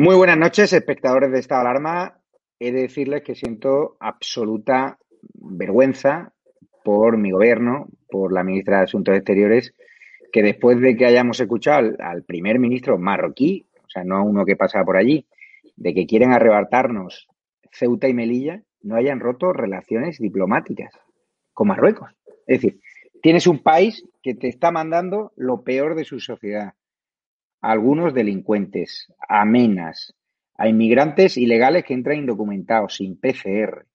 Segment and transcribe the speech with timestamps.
[0.00, 2.20] Muy buenas noches, espectadores de esta alarma.
[2.60, 4.96] He de decirles que siento absoluta
[5.34, 6.32] vergüenza
[6.84, 9.74] por mi gobierno, por la ministra de Asuntos Exteriores,
[10.32, 14.54] que después de que hayamos escuchado al, primer ministro marroquí, o sea, no uno que
[14.54, 15.26] pasa por allí,
[15.74, 17.26] de que quieren arrebatarnos
[17.72, 20.92] Ceuta y Melilla, no hayan roto relaciones diplomáticas
[21.52, 22.12] con Marruecos.
[22.46, 22.80] Es decir,
[23.20, 26.74] tienes un país que te está mandando lo peor de su sociedad
[27.60, 30.14] algunos delincuentes, amenas,
[30.56, 33.86] a inmigrantes ilegales que entran indocumentados, sin PCR.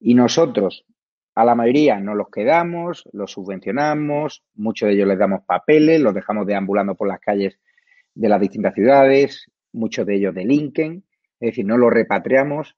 [0.00, 0.84] Y nosotros,
[1.34, 6.14] a la mayoría, nos los quedamos, los subvencionamos, muchos de ellos les damos papeles, los
[6.14, 7.58] dejamos deambulando por las calles
[8.14, 11.04] de las distintas ciudades, muchos de ellos delinquen,
[11.40, 12.76] es decir, no los repatriamos.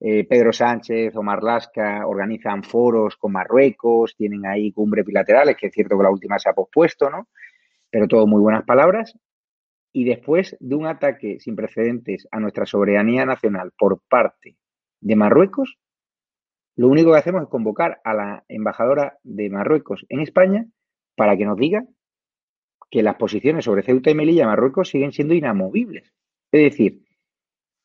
[0.00, 5.72] Eh, Pedro Sánchez, Omar Lasca organizan foros con Marruecos, tienen ahí cumbres bilaterales, que es
[5.72, 7.28] cierto que la última se ha pospuesto, ¿no?
[7.88, 9.14] Pero todo muy buenas palabras
[9.96, 14.56] y después de un ataque sin precedentes a nuestra soberanía nacional por parte
[15.00, 15.78] de Marruecos,
[16.74, 20.66] lo único que hacemos es convocar a la embajadora de Marruecos en España
[21.14, 21.86] para que nos diga
[22.90, 26.12] que las posiciones sobre Ceuta y Melilla Marruecos siguen siendo inamovibles.
[26.50, 27.04] Es decir,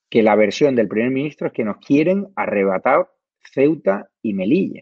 [0.09, 3.07] que la versión del primer ministro es que nos quieren arrebatar
[3.53, 4.81] Ceuta y Melilla.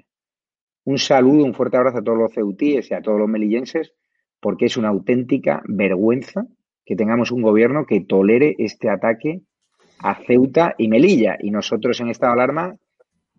[0.86, 3.94] Un saludo, un fuerte abrazo a todos los ceutíes y a todos los melillenses,
[4.40, 6.48] porque es una auténtica vergüenza
[6.88, 9.42] que tengamos un gobierno que tolere este ataque
[10.00, 11.36] a Ceuta y Melilla.
[11.38, 12.78] Y nosotros en esta alarma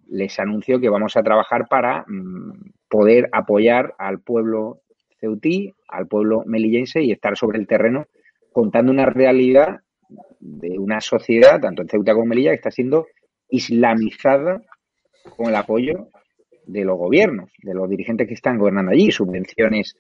[0.07, 4.83] les anuncio que vamos a trabajar para mm, poder apoyar al pueblo
[5.19, 8.07] ceutí, al pueblo melillense y estar sobre el terreno
[8.53, 9.81] contando una realidad
[10.41, 13.07] de una sociedad, tanto en Ceuta como en Melilla, que está siendo
[13.49, 14.61] islamizada
[15.37, 16.09] con el apoyo
[16.67, 19.97] de los gobiernos, de los dirigentes que están gobernando allí, subvenciones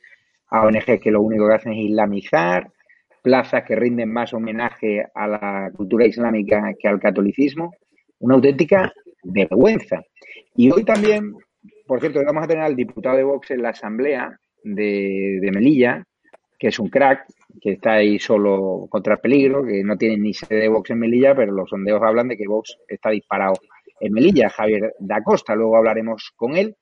[0.50, 2.70] a ONG que lo único que hacen es islamizar,
[3.22, 7.72] plazas que rinden más homenaje a la cultura islámica que al catolicismo,
[8.20, 8.92] una auténtica
[9.22, 10.02] vergüenza.
[10.54, 11.34] Y hoy también,
[11.86, 16.04] por cierto, vamos a tener al diputado de Vox en la asamblea de, Melilla,
[16.58, 17.26] que es un crack,
[17.60, 20.98] que está ahí solo contra el peligro, que no tiene ni sede de Vox en
[20.98, 23.54] Melilla, pero los sondeos hablan de que Vox está disparado
[24.00, 26.76] en Melilla, Javier da Costa, luego hablaremos con él,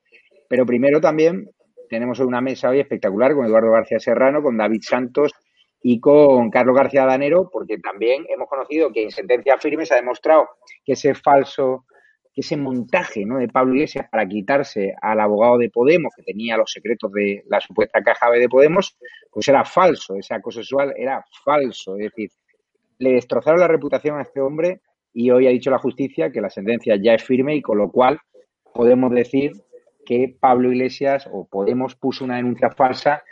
[0.49, 1.49] pero primero también
[1.89, 5.33] tenemos una mesa hoy espectacular con Eduardo García Serrano, con David Santos
[5.89, 9.99] y con Carlos García Danero, porque también hemos conocido que en sentencia firme se ha
[9.99, 10.49] demostrado
[10.85, 11.85] que ese falso,
[12.35, 13.39] que ese montaje ¿no?
[13.39, 17.61] de Pablo Iglesias para quitarse al abogado de Podemos, que tenía los secretos de la
[17.61, 18.99] supuesta caja B de Podemos,
[19.31, 21.95] pues era falso, ese acoso sexual era falso.
[21.95, 22.31] Es decir,
[22.99, 24.81] le destrozaron la reputación a este hombre
[25.13, 27.93] y hoy ha dicho la justicia que la sentencia ya es firme y con lo
[27.93, 28.19] cual
[28.75, 29.53] podemos decir
[30.05, 33.23] que Pablo Iglesias o Podemos puso una denuncia falsa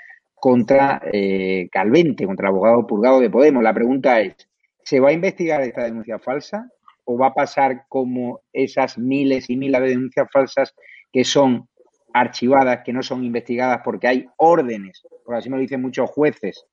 [0.44, 3.62] contra eh, Calvente, contra el abogado purgado de Podemos.
[3.62, 4.37] La pregunta es,
[4.82, 6.70] ¿se va a investigar esta denuncia falsa
[7.05, 10.75] o va a pasar como esas miles y miles de denuncias falsas
[11.11, 11.67] que son
[12.12, 16.67] archivadas, que no son investigadas porque hay órdenes, por así me lo dicen muchos jueces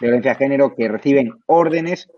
[0.00, 2.08] de violencia de género, que reciben órdenes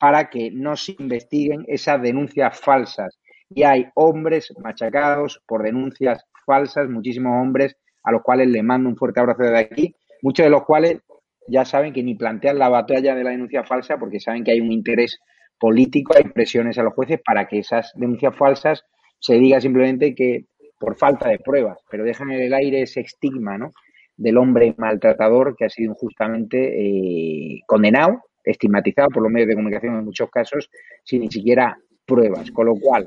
[0.00, 3.20] para que no se investiguen esas denuncias falsas.
[3.50, 8.96] Y hay hombres machacados por denuncias falsas, muchísimos hombres a los cuales le mando un
[8.96, 9.94] fuerte abrazo desde aquí,
[10.26, 10.98] muchos de los cuales
[11.46, 14.60] ya saben que ni plantean la batalla de la denuncia falsa porque saben que hay
[14.60, 15.20] un interés
[15.56, 18.82] político, hay presiones a los jueces para que esas denuncias falsas
[19.20, 20.46] se diga simplemente que
[20.80, 23.70] por falta de pruebas, pero dejan en el aire ese estigma ¿no?
[24.16, 29.94] del hombre maltratador que ha sido injustamente eh, condenado, estigmatizado por los medios de comunicación
[29.94, 30.68] en muchos casos,
[31.04, 32.50] sin ni siquiera pruebas.
[32.50, 33.06] Con lo cual,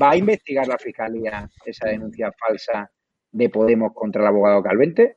[0.00, 2.90] ¿va a investigar la Fiscalía esa denuncia falsa
[3.32, 5.16] de Podemos contra el abogado Calvente?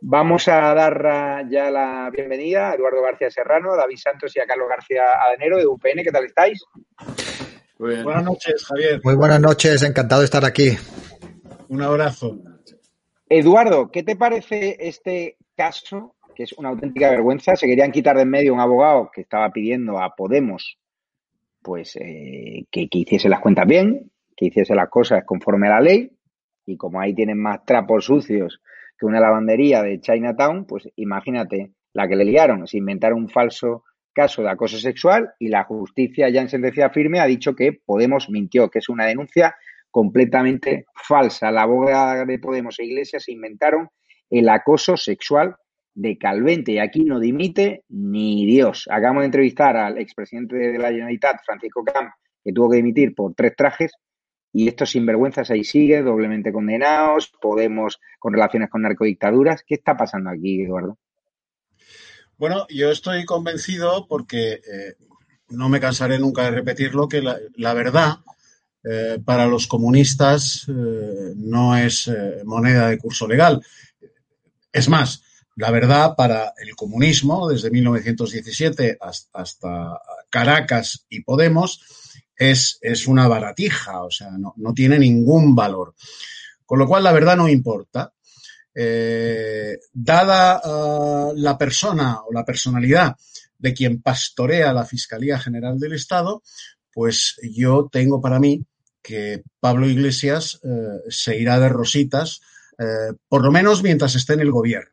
[0.00, 4.46] Vamos a dar ya la bienvenida a Eduardo García Serrano, a David Santos y a
[4.46, 6.04] Carlos García Adenero de UPN.
[6.04, 6.64] ¿Qué tal estáis?
[7.78, 9.00] Buenas noches, Javier.
[9.02, 10.76] Muy buenas noches, encantado de estar aquí.
[11.68, 12.38] Un abrazo.
[13.28, 17.56] Eduardo, ¿qué te parece este caso, que es una auténtica vergüenza?
[17.56, 20.78] Se querían quitar de en medio un abogado que estaba pidiendo a Podemos
[21.60, 25.80] pues eh, que, que hiciese las cuentas bien, que hiciese las cosas conforme a la
[25.80, 26.12] ley,
[26.64, 28.60] y como ahí tienen más trapos sucios
[28.98, 33.84] que una lavandería de Chinatown, pues imagínate la que le liaron, se inventaron un falso
[34.12, 38.28] caso de acoso sexual y la justicia ya en sentencia firme ha dicho que Podemos
[38.30, 39.54] mintió, que es una denuncia
[39.90, 41.50] completamente falsa.
[41.52, 43.88] La abogada de Podemos e Iglesias se inventaron
[44.30, 45.54] el acoso sexual
[45.94, 48.88] de Calvente y aquí no dimite ni Dios.
[48.90, 52.10] Acabamos de entrevistar al expresidente de la Generalitat, Francisco Camp,
[52.44, 53.92] que tuvo que dimitir por tres trajes
[54.52, 59.62] y estos sinvergüenzas ahí sigue, doblemente condenados, Podemos con relaciones con narcodictaduras.
[59.66, 60.98] ¿Qué está pasando aquí, Eduardo?
[62.36, 64.94] Bueno, yo estoy convencido porque eh,
[65.50, 68.18] no me cansaré nunca de repetirlo, que la, verdad
[68.84, 72.10] eh, para los comunistas eh, no es
[72.44, 73.60] moneda de curso legal.
[74.72, 75.24] Es más,
[75.56, 81.82] la verdad para el comunismo, desde 1917 hasta Caracas y Podemos,
[82.38, 85.94] es, es una baratija, o sea, no, no, tiene ningún valor.
[86.64, 88.12] Con lo cual, la verdad no importa.
[88.74, 93.16] Eh, dada uh, la persona o la personalidad
[93.58, 96.42] de quien pastorea la Fiscalía General del Estado,
[96.92, 98.64] pues yo tengo para mí
[99.02, 102.40] que Pablo Iglesias eh, se irá de rositas,
[102.78, 104.92] eh, por lo menos mientras esté en el gobierno.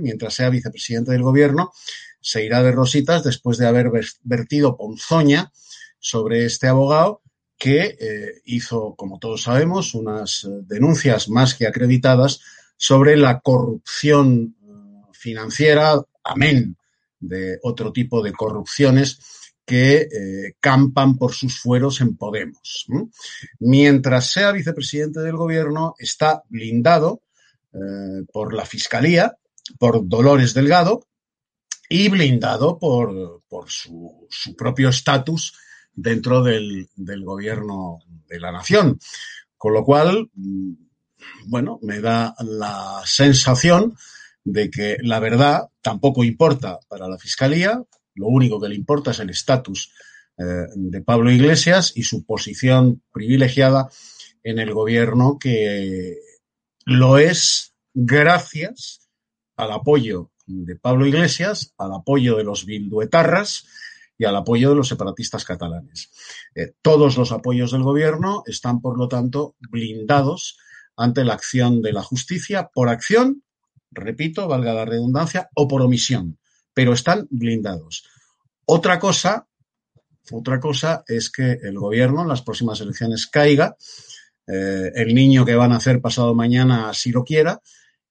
[0.00, 1.72] Mientras sea vicepresidente del gobierno,
[2.20, 3.90] se irá de rositas después de haber
[4.22, 5.50] vertido ponzoña
[6.04, 7.22] sobre este abogado
[7.56, 12.40] que eh, hizo, como todos sabemos, unas eh, denuncias más que acreditadas
[12.76, 14.72] sobre la corrupción eh,
[15.12, 16.76] financiera, amén
[17.18, 19.18] de otro tipo de corrupciones
[19.64, 20.06] que
[20.60, 22.84] campan por sus fueros en Podemos.
[23.60, 27.22] Mientras sea vicepresidente del gobierno, está blindado
[28.30, 29.38] por la Fiscalía,
[29.78, 31.06] por Dolores Delgado
[31.88, 35.54] y blindado por, por su, su propio estatus
[35.94, 38.98] dentro del, gobierno de la nación.
[39.56, 40.72] Con lo cual, mm,
[41.46, 43.96] bueno, me da la sensación
[44.44, 47.82] de que la verdad tampoco importa para la Fiscalía,
[48.14, 49.92] lo único que le importa es el estatus
[50.36, 53.88] eh, de Pablo Iglesias y su posición privilegiada
[54.42, 56.18] en el gobierno que
[56.84, 59.08] lo es gracias
[59.56, 63.66] al apoyo de Pablo Iglesias, al apoyo de los bilduetarras
[64.16, 66.10] y al apoyo de los separatistas catalanes.
[66.54, 70.56] Eh, todos los apoyos del gobierno están, por lo tanto, blindados
[70.96, 73.42] ante la acción de la justicia por acción,
[73.90, 76.38] repito, valga la redundancia, o por omisión,
[76.72, 78.04] pero están blindados.
[78.66, 79.46] Otra cosa,
[80.30, 83.76] otra cosa es que el gobierno en las próximas elecciones caiga,
[84.46, 87.60] eh, el niño que van a hacer pasado mañana si lo quiera,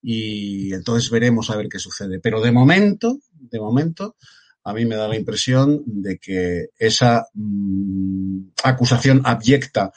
[0.01, 2.19] y entonces veremos a ver qué sucede.
[2.19, 4.17] Pero de momento, de momento,
[4.63, 9.91] a mí me da la impresión de que esa mmm, acusación abyecta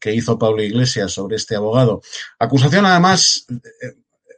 [0.00, 2.02] que hizo Pablo Iglesias sobre este abogado,
[2.38, 3.94] acusación además eh,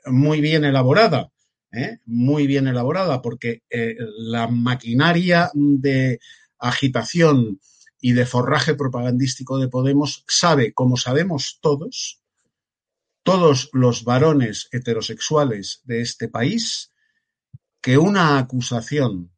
[0.07, 1.31] muy bien elaborada,
[1.73, 1.99] ¿eh?
[2.07, 6.21] muy bien elaborada, porque eh, la maquinaria de
[6.59, 7.61] agitación
[8.01, 12.21] y de forraje propagandístico de Podemos sabe, como sabemos todos,
[13.23, 16.93] todos los varones heterosexuales de este país,
[17.81, 19.31] que una acusación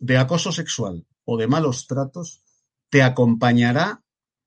[0.00, 2.42] de acoso sexual o de malos tratos
[2.90, 4.02] te acompañará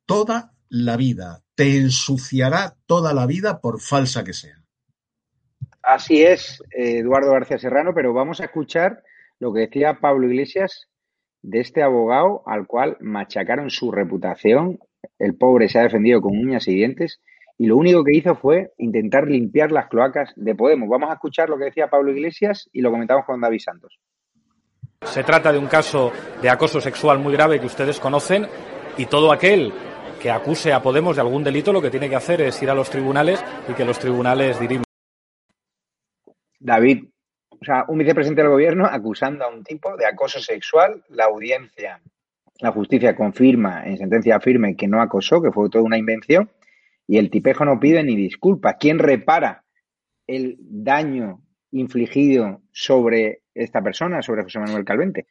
[0.05, 4.57] toda la vida, te ensuciará toda la vida por falsa que sea.
[5.83, 9.03] Así es, Eduardo García Serrano, pero vamos a escuchar
[9.39, 10.87] lo que decía Pablo Iglesias
[11.41, 14.79] de este abogado al cual machacaron su reputación.
[15.17, 17.19] El pobre se ha defendido con uñas y dientes
[17.57, 20.87] y lo único que hizo fue intentar limpiar las cloacas de Podemos.
[20.89, 23.99] Vamos a escuchar lo que decía Pablo Iglesias y lo comentamos con David Santos.
[25.03, 28.47] Se trata de un caso de acoso sexual muy grave que ustedes conocen
[28.97, 29.73] y todo aquel
[30.21, 32.75] que acuse a Podemos de algún delito lo que tiene que hacer es ir a
[32.75, 34.83] los tribunales y que los tribunales diriman.
[36.59, 37.05] David,
[37.49, 42.01] o sea, un vicepresidente del gobierno acusando a un tipo de acoso sexual, la audiencia
[42.61, 46.51] la justicia confirma en sentencia firme que no acosó, que fue toda una invención,
[47.07, 48.75] y el tipejo no pide ni disculpas.
[48.79, 49.63] ¿Quién repara
[50.27, 51.41] el daño
[51.71, 55.27] infligido sobre esta persona, sobre José Manuel Calvente?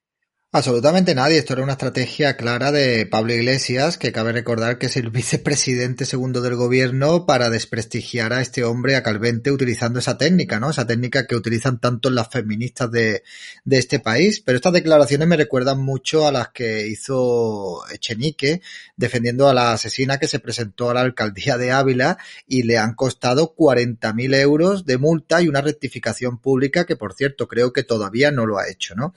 [0.53, 1.39] Absolutamente nadie.
[1.39, 6.05] Esto era una estrategia clara de Pablo Iglesias, que cabe recordar que es el vicepresidente
[6.05, 10.71] segundo del gobierno para desprestigiar a este hombre, a Calvente, utilizando esa técnica, ¿no?
[10.71, 13.23] Esa técnica que utilizan tanto las feministas de,
[13.71, 14.41] este país.
[14.41, 18.61] Pero estas declaraciones me recuerdan mucho a las que hizo Echenique
[18.97, 22.95] defendiendo a la asesina que se presentó a la alcaldía de Ávila y le han
[22.95, 28.33] costado 40.000 euros de multa y una rectificación pública que, por cierto, creo que todavía
[28.33, 29.15] no lo ha hecho, ¿no?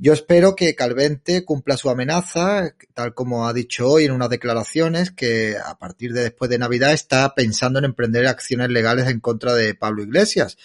[0.00, 5.10] Yo espero que Calvente cumpla su amenaza, tal como ha dicho hoy en unas declaraciones,
[5.10, 9.54] que a partir de después de Navidad está pensando en emprender acciones legales en contra
[9.54, 10.56] de Pablo Iglesias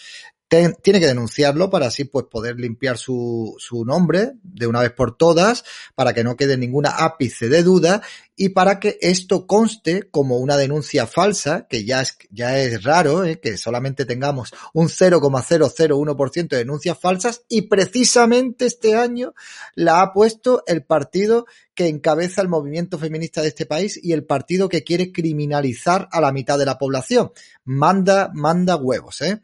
[0.81, 5.17] tiene que denunciarlo para así pues poder limpiar su, su nombre de una vez por
[5.17, 5.63] todas,
[5.95, 8.01] para que no quede ninguna ápice de duda
[8.35, 13.23] y para que esto conste como una denuncia falsa, que ya es, ya es raro,
[13.25, 13.39] ¿eh?
[13.39, 19.33] que solamente tengamos un 0,001% de denuncias falsas y precisamente este año
[19.75, 24.25] la ha puesto el partido que encabeza el movimiento feminista de este país y el
[24.25, 27.31] partido que quiere criminalizar a la mitad de la población.
[27.65, 29.41] Manda, manda huevos, ¿eh?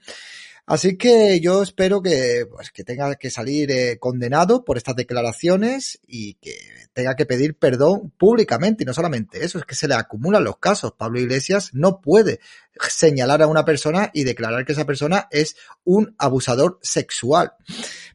[0.70, 6.00] Así que yo espero que, pues, que tenga que salir eh, condenado por estas declaraciones
[6.06, 6.54] y que
[6.94, 8.84] tenga que pedir perdón públicamente.
[8.84, 10.94] Y no solamente eso, es que se le acumulan los casos.
[10.96, 12.40] Pablo Iglesias no puede
[12.88, 17.54] señalar a una persona y declarar que esa persona es un abusador sexual.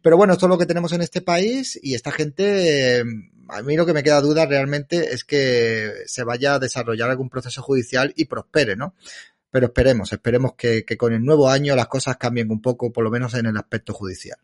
[0.01, 3.03] Pero bueno, esto es lo que tenemos en este país y esta gente,
[3.49, 7.31] a mí lo que me queda duda realmente es que se vaya a desarrollar algún
[7.31, 8.95] proceso judicial y prospere, ¿no?
[9.55, 13.11] Pero esperemos, esperemos que, con el nuevo año las cosas cambien un poco, por lo
[13.13, 14.37] menos en el aspecto judicial.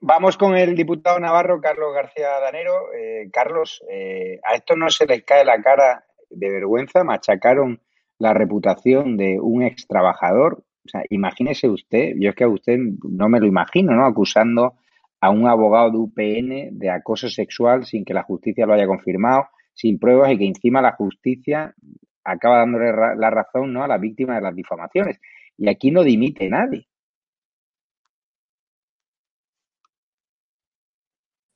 [0.00, 2.94] Vamos con el diputado navarro Carlos García Danero.
[2.94, 7.82] Eh, Carlos, eh, a esto no se les cae la cara de vergüenza, machacaron
[8.18, 10.64] la reputación de un ex trabajador.
[10.86, 14.06] O sea, imagínese usted, yo es que a usted no me lo imagino, ¿no?
[14.06, 14.76] Acusando
[15.20, 19.48] a un abogado de UPN de acoso sexual sin que la justicia lo haya confirmado,
[19.74, 21.74] sin pruebas y que encima la justicia
[22.26, 23.84] acaba dándole la razón ¿no?
[23.84, 25.20] a la víctima de las difamaciones.
[25.56, 26.86] Y aquí no dimite nadie.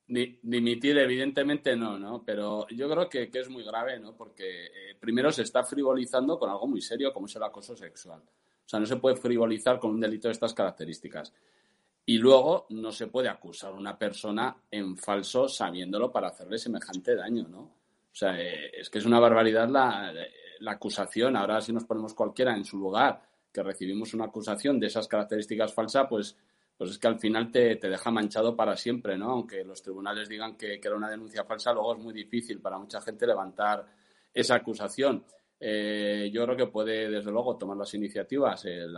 [0.06, 2.24] Dimitir, evidentemente no, ¿no?
[2.24, 4.16] Pero yo creo que, es muy grave, ¿no?
[4.16, 8.20] Porque eh, primero se está frivolizando con algo muy serio como es el acoso sexual.
[8.20, 11.32] O sea, no se puede frivolizar con un delito de estas características.
[12.06, 17.14] Y luego no se puede acusar a una persona en falso sabiéndolo para hacerle semejante
[17.14, 17.60] daño, ¿no?
[17.60, 20.12] O sea, eh, es que es una barbaridad la,
[20.60, 23.20] la acusación, ahora si nos ponemos cualquiera en su lugar,
[23.52, 26.36] que recibimos una acusación de esas características falsas, pues,
[26.76, 29.30] pues es que al final te, deja manchado para siempre, ¿no?
[29.30, 33.00] Aunque los tribunales digan que, era una denuncia falsa, luego es muy difícil para mucha
[33.00, 33.86] gente levantar
[34.32, 35.24] esa acusación.
[35.58, 38.96] Eh, yo creo que puede, desde luego, tomar las iniciativas el,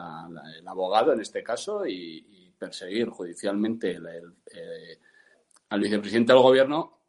[0.67, 3.99] abogado en este caso y, perseguir judicialmente
[4.55, 4.99] eh,
[5.71, 7.02] al vicepresidente del gobierno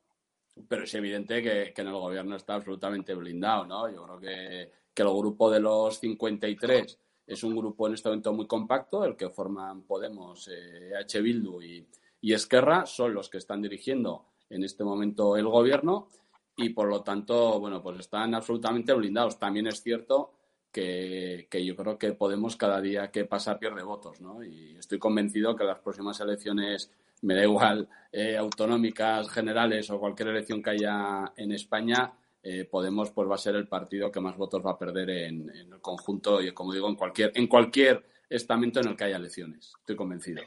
[0.67, 3.89] pero es evidente que, en el gobierno está absolutamente blindado, ¿no?
[3.91, 8.45] Yo creo que, el grupo de los 53 es un grupo en este momento muy
[8.45, 11.21] compacto, el que forman Podemos, eh, H.
[11.21, 11.87] Bildu y,
[12.21, 16.07] Esquerra, son los que están dirigiendo en este momento el gobierno
[16.55, 19.39] y por lo tanto, bueno, pues están absolutamente blindados.
[19.39, 20.31] También es cierto
[20.71, 24.43] que, que, yo creo que Podemos cada día que pasa pierde votos, ¿no?
[24.43, 26.91] Y estoy convencido que las próximas elecciones
[27.23, 32.13] me da igual eh, autonómicas, generales o cualquier elección que haya en España,
[32.45, 35.49] eh, Podemos pues va a ser el partido que más votos va a perder en,
[35.49, 39.71] el conjunto y como digo en cualquier en cualquier estamento en el que haya elecciones.
[39.79, 40.41] Estoy convencido.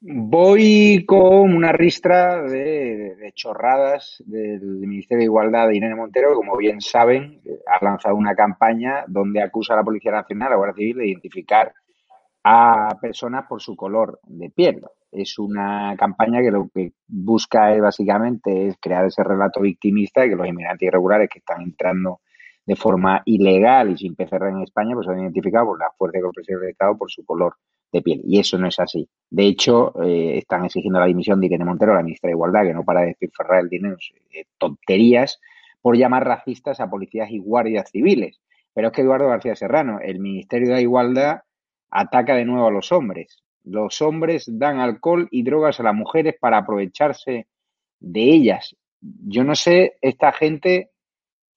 [0.00, 6.80] Voy con una ristra de, chorradas del Ministerio de Igualdad de Irene Montero, como bien
[6.80, 10.98] saben, ha lanzado una campaña donde acusa a la Policía Nacional, a la Guardia Civil,
[10.98, 11.74] de identificar
[12.44, 17.80] a personas por su color de piel es una campaña que lo que busca es
[17.80, 22.20] básicamente es crear ese relato victimista de que los inmigrantes irregulares que están entrando
[22.68, 26.56] de forma ilegal y sin PCR en España, pues son identificados por la fuerza de
[26.56, 27.54] del Estado por su color
[27.90, 28.20] de piel.
[28.24, 29.08] Y eso no es así.
[29.30, 32.74] De hecho, eh, están exigiendo la dimisión de Irene Montero, la ministra de Igualdad, que
[32.74, 33.96] no para de despilfarrar el dinero,
[34.34, 35.40] eh, tonterías,
[35.80, 38.40] por llamar racistas a policías y guardias civiles.
[38.74, 41.40] Pero es que Eduardo García Serrano, el Ministerio de Igualdad,
[41.90, 43.42] ataca de nuevo a los hombres.
[43.68, 47.46] Los hombres dan alcohol y drogas a las mujeres para aprovecharse
[48.00, 48.74] de ellas.
[49.00, 50.90] Yo no sé, esta gente,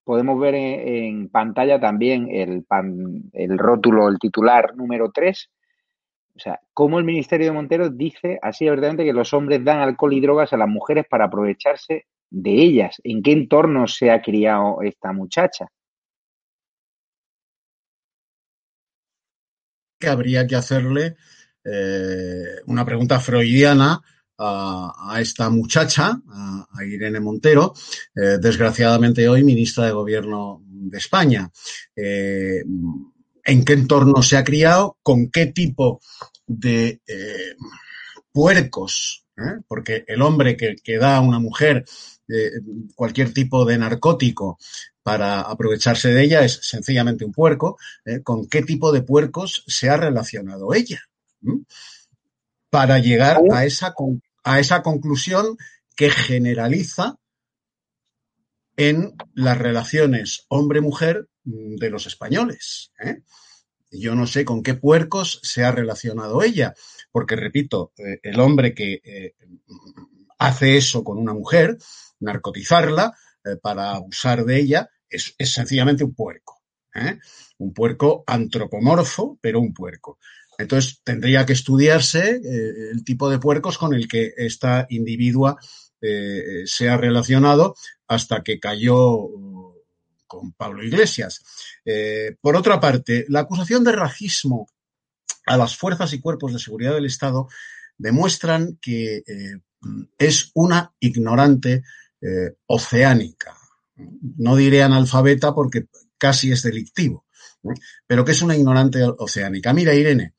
[0.04, 5.50] podemos ver en, pantalla también el, rótulo, el titular número 3.
[6.34, 10.12] O sea, cómo el Ministerio de Montero dice así abiertamente que los hombres dan alcohol
[10.12, 13.00] y drogas a las mujeres para aprovecharse de ellas?
[13.04, 15.68] ¿En qué entorno se ha criado esta muchacha?
[19.98, 21.16] Que habría que hacerle
[21.64, 24.00] eh, una pregunta freudiana
[24.38, 27.74] a, esta muchacha, a, Irene Montero,
[28.14, 31.48] eh, desgraciadamente hoy ministra de Gobierno de España.
[31.94, 32.64] Eh,
[33.44, 34.98] ¿En qué entorno se ha criado?
[35.02, 36.00] ¿Con qué tipo
[36.46, 37.00] de
[38.32, 39.26] puercos?
[39.68, 41.84] Porque el hombre que, que da a una mujer
[42.94, 44.58] cualquier tipo de narcótico
[45.02, 47.78] para aprovecharse de ella es sencillamente un puerco.
[48.22, 51.02] ¿Con qué tipo de puercos se ha relacionado ella?
[52.70, 53.94] Para llegar a esa,
[54.44, 55.56] a esa conclusión
[55.94, 57.16] que generaliza
[58.76, 62.92] en las relaciones hombre-mujer de los españoles.
[63.00, 63.22] ¿eh?
[63.90, 66.74] Yo no sé con qué puercos se ha relacionado ella,
[67.10, 69.34] porque repito, eh, el hombre que eh,
[70.38, 71.76] hace eso con una mujer,
[72.20, 73.16] narcotizarla
[73.60, 76.62] para abusar de ella, es, es sencillamente un puerco.
[77.58, 80.18] Un puerco antropomorfo, pero un puerco.
[80.58, 85.56] Entonces, tendría que estudiarse eh, el tipo de puercos con el que esta individua
[86.00, 87.74] eh, se ha relacionado
[88.06, 89.74] hasta que cayó uh,
[90.26, 91.42] con Pablo Iglesias.
[91.84, 94.68] Eh, por otra parte, la acusación de racismo
[95.46, 97.48] a las fuerzas y cuerpos de seguridad del Estado
[97.98, 99.22] demuestran que
[100.18, 101.82] es una ignorante
[102.66, 103.56] oceánica.
[104.36, 107.26] No diré analfabeta porque casi es delictivo,
[108.06, 109.72] pero que es una ignorante oceánica.
[109.72, 110.34] Mira, Irene,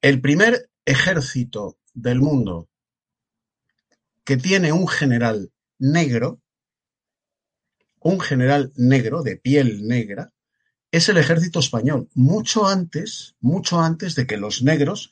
[0.00, 2.68] el primer ejército del mundo
[4.24, 6.40] que tiene un general negro,
[8.00, 10.32] un general negro de piel negra,
[10.90, 15.10] es el ejército español, mucho antes, mucho antes de que los negros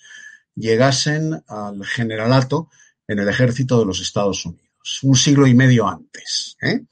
[0.55, 2.69] llegasen al generalato
[3.09, 6.57] en el ejército de los Estados Unidos, un siglo y medio antes.
[6.61, 6.85] ¿eh?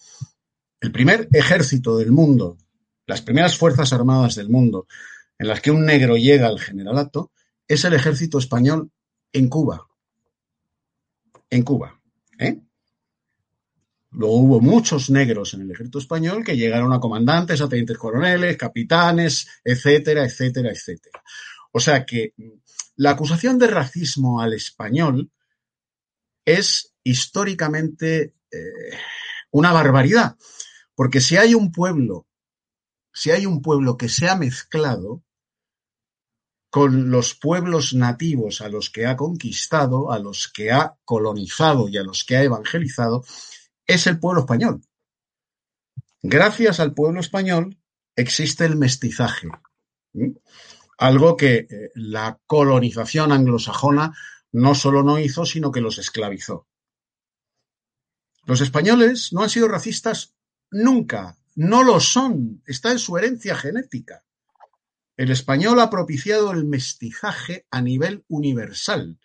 [0.80, 2.56] El primer ejército del mundo,
[3.08, 4.86] las primeras fuerzas armadas del mundo
[5.38, 7.32] en las que un negro llega al generalato,
[7.66, 8.90] es el ejército español
[9.32, 9.86] en Cuba.
[11.48, 11.98] En Cuba.
[12.38, 12.60] ¿eh?
[14.10, 18.58] Luego hubo muchos negros en el ejército español que llegaron a comandantes, a tenientes coroneles,
[18.58, 21.22] capitanes, etcétera, etcétera, etcétera.
[21.72, 22.34] O sea que
[22.96, 25.30] la acusación de racismo al español
[26.44, 28.98] es históricamente eh,
[29.50, 30.36] una barbaridad.
[30.94, 32.27] Porque si hay un pueblo,
[33.18, 35.24] si hay un pueblo que se ha mezclado,
[36.70, 41.96] con los pueblos nativos a los que ha conquistado, a los que ha colonizado y
[41.96, 43.24] a los que ha evangelizado,
[43.88, 44.82] es el pueblo español.
[46.22, 47.76] Gracias al pueblo español
[48.14, 49.48] existe el mestizaje,
[50.96, 54.14] algo que eh, la colonización anglosajona
[54.52, 56.68] no solo no hizo, sino que los esclavizó.
[58.44, 60.36] Los españoles no han sido racistas
[60.70, 64.24] nunca, no lo son, está en su herencia genética.
[65.16, 69.18] El español ha propiciado el mestizaje a nivel universal.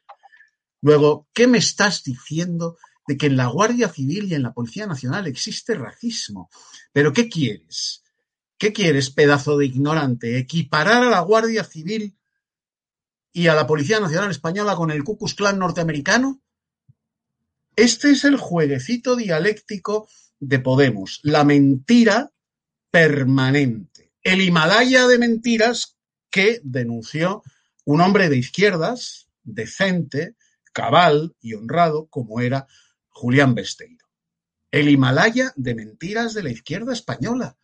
[0.81, 4.87] Luego, ¿qué me estás diciendo de que en la Guardia Civil y en la Policía
[4.87, 6.49] Nacional existe racismo?
[6.91, 8.03] ¿Pero qué quieres?
[8.57, 10.39] ¿Qué quieres, pedazo de ignorante?
[10.39, 12.17] ¿Equiparar a la Guardia Civil
[13.31, 16.41] y a la Policía Nacional Española con el Ku Klux Klan norteamericano?
[17.75, 20.07] Este es el jueguecito dialéctico
[20.47, 22.31] de Podemos, la mentira
[22.91, 25.97] permanente el Himalaya de mentiras
[26.31, 27.43] que denunció
[27.85, 30.35] un hombre de izquierdas, decente,
[30.71, 32.67] cabal y honrado, como era
[33.09, 34.05] Julián Besteiro.
[34.71, 37.57] El Himalaya de mentiras de la izquierda española.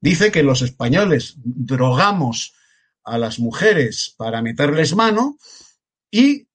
[0.00, 2.54] Dice que los españoles drogamos
[3.02, 5.36] a las mujeres para meterles mano
[6.10, 6.47] y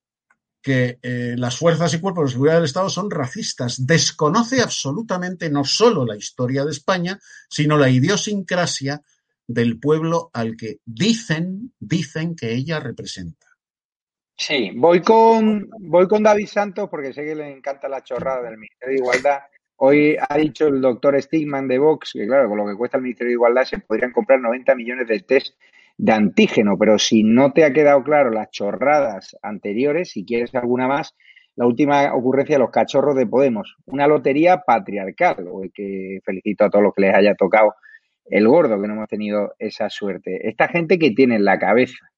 [0.63, 3.85] que eh, las fuerzas y cuerpos de seguridad del Estado son racistas.
[3.85, 9.01] Desconoce absolutamente no solo la historia de España, sino la idiosincrasia
[9.45, 13.45] del pueblo al que dicen, dicen que ella representa.
[14.35, 18.57] Sí, voy con, voy con David Santos porque sé que le encanta la chorrada del
[18.57, 19.39] Ministerio de Igualdad.
[19.75, 23.03] Hoy ha dicho el doctor Stigman de Vox que, claro, con lo que cuesta el
[23.03, 25.55] Ministerio de Igualdad se podrían comprar 90 millones de test
[25.97, 30.87] de antígeno, pero si no te ha quedado claro las chorradas anteriores, si quieres alguna
[30.87, 31.15] más,
[31.55, 36.83] la última ocurrencia de los cachorros de Podemos, una lotería patriarcal, que felicito a todos
[36.83, 37.75] los que les haya tocado
[38.25, 40.47] el gordo que no hemos tenido esa suerte.
[40.47, 42.09] Esta gente que tiene en la cabeza.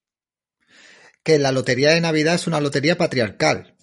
[1.23, 3.73] Que la lotería de Navidad es una lotería patriarcal.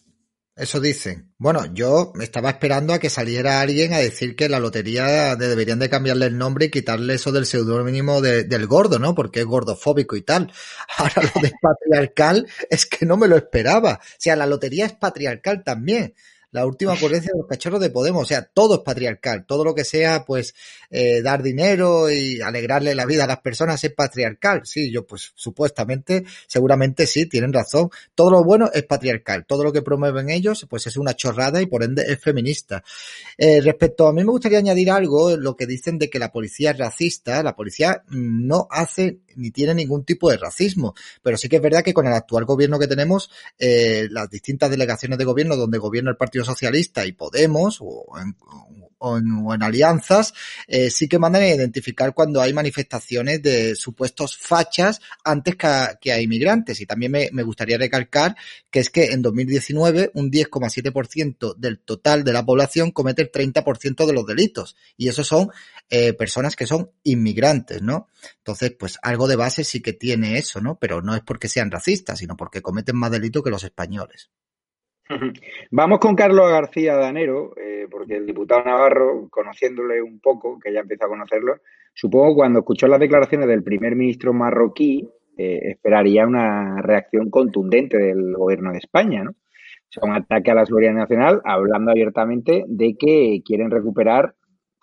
[0.54, 1.32] Eso dicen.
[1.38, 5.88] Bueno, yo estaba esperando a que saliera alguien a decir que la lotería deberían de
[5.88, 9.14] cambiarle el nombre y quitarle eso del seudónimo de, del gordo, ¿no?
[9.14, 10.52] Porque es gordofóbico y tal.
[10.98, 13.94] Ahora lo de patriarcal es que no me lo esperaba.
[14.02, 16.14] O sea, la lotería es patriarcal también.
[16.52, 18.22] La última ocurrencia de los cachorros de Podemos.
[18.22, 19.46] O sea, todo es patriarcal.
[19.46, 20.54] Todo lo que sea, pues,
[20.90, 24.60] eh, dar dinero y alegrarle la vida a las personas es patriarcal.
[24.64, 27.90] Sí, yo, pues, supuestamente, seguramente sí, tienen razón.
[28.14, 29.46] Todo lo bueno es patriarcal.
[29.46, 32.84] Todo lo que promueven ellos, pues, es una chorrada y por ende es feminista.
[33.38, 36.72] Eh, respecto a mí me gustaría añadir algo, lo que dicen de que la policía
[36.72, 37.42] es racista.
[37.42, 40.94] La policía no hace ni tiene ningún tipo de racismo.
[41.22, 44.70] Pero sí que es verdad que con el actual gobierno que tenemos, eh, las distintas
[44.70, 48.36] delegaciones de gobierno donde gobierna el Partido Socialista y Podemos o en,
[49.02, 50.32] o en, alianzas,
[50.66, 55.98] eh, sí que mandan a identificar cuando hay manifestaciones de supuestos fachas antes que a,
[56.00, 56.80] que a inmigrantes.
[56.80, 58.36] Y también me, me, gustaría recalcar
[58.70, 64.06] que es que en 2019 un 10,7% del total de la población comete el 30%
[64.06, 64.76] de los delitos.
[64.96, 65.50] Y esos son
[65.90, 68.08] eh, personas que son inmigrantes, ¿no?
[68.38, 70.78] Entonces, pues algo de base sí que tiene eso, ¿no?
[70.80, 74.30] Pero no es porque sean racistas, sino porque cometen más delitos que los españoles.
[75.70, 80.80] Vamos con Carlos García Danero, eh, porque el diputado Navarro, conociéndole un poco, que ya
[80.80, 81.56] empieza a conocerlo,
[81.94, 88.34] supongo cuando escuchó las declaraciones del primer ministro marroquí, eh, esperaría una reacción contundente del
[88.34, 89.30] gobierno de España, ¿no?
[89.30, 94.34] O sea, un ataque a la seguridad nacional, hablando abiertamente de que quieren recuperar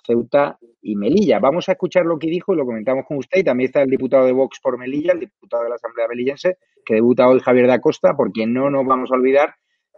[0.07, 1.38] Ceuta y Melilla.
[1.38, 3.40] Vamos a escuchar lo que dijo y lo comentamos con usted.
[3.40, 6.59] Y también está el diputado de Vox por Melilla, el diputado de la Asamblea Melillense,
[6.85, 9.55] que debuta hoy Javier da Costa, porque no nos vamos a olvidar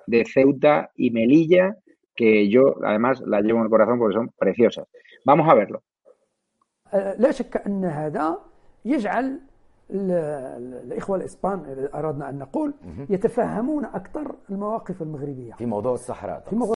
[0.06, 1.76] de Ceuta y Melilla,
[2.14, 4.86] que yo además las llevo en el corazón porque son preciosas.
[5.24, 5.82] Vamos a verlo.
[7.18, 8.38] لا شك أن هذا
[8.84, 9.40] يجعل
[9.90, 12.74] الإخوة الإسبان إذا أردنا أن نقول
[13.10, 16.74] يتفهمون أكثر المواقف المغربية في موضوع الصحراء في موضوع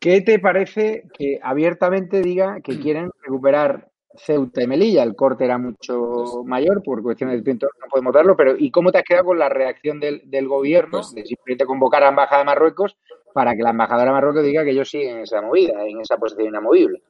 [0.00, 5.02] ¿Qué te parece que abiertamente diga que quieren recuperar Ceuta y Melilla.
[5.02, 8.90] El corte era mucho mayor por cuestiones de tiempo, no podemos darlo, pero ¿y cómo
[8.90, 12.10] te has quedado con la reacción del, del gobierno Pues- de simplemente convocar a la
[12.10, 12.96] Embajada de Marruecos
[13.32, 16.16] para que la Embajadora de Marruecos diga que ellos siguen en esa movida, en esa
[16.16, 17.02] posición inamovible?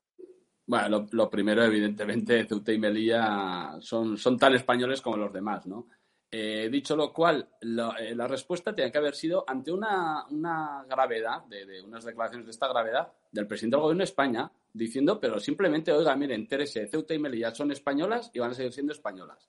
[0.66, 5.66] Bueno, lo, lo primero, evidentemente, Ceuta y Melilla son, son tan españoles como los demás,
[5.66, 5.86] ¿no?
[6.30, 11.44] Eh, dicho lo cual, eh, la respuesta tenía que haber sido ante una, una gravedad,
[11.44, 15.90] de, unas declaraciones de esta gravedad, del presidente del gobierno de España, diciendo, pero simplemente,
[15.90, 19.48] oiga, miren, entérese, Ceuta y Melilla son españolas y van a seguir siendo españolas.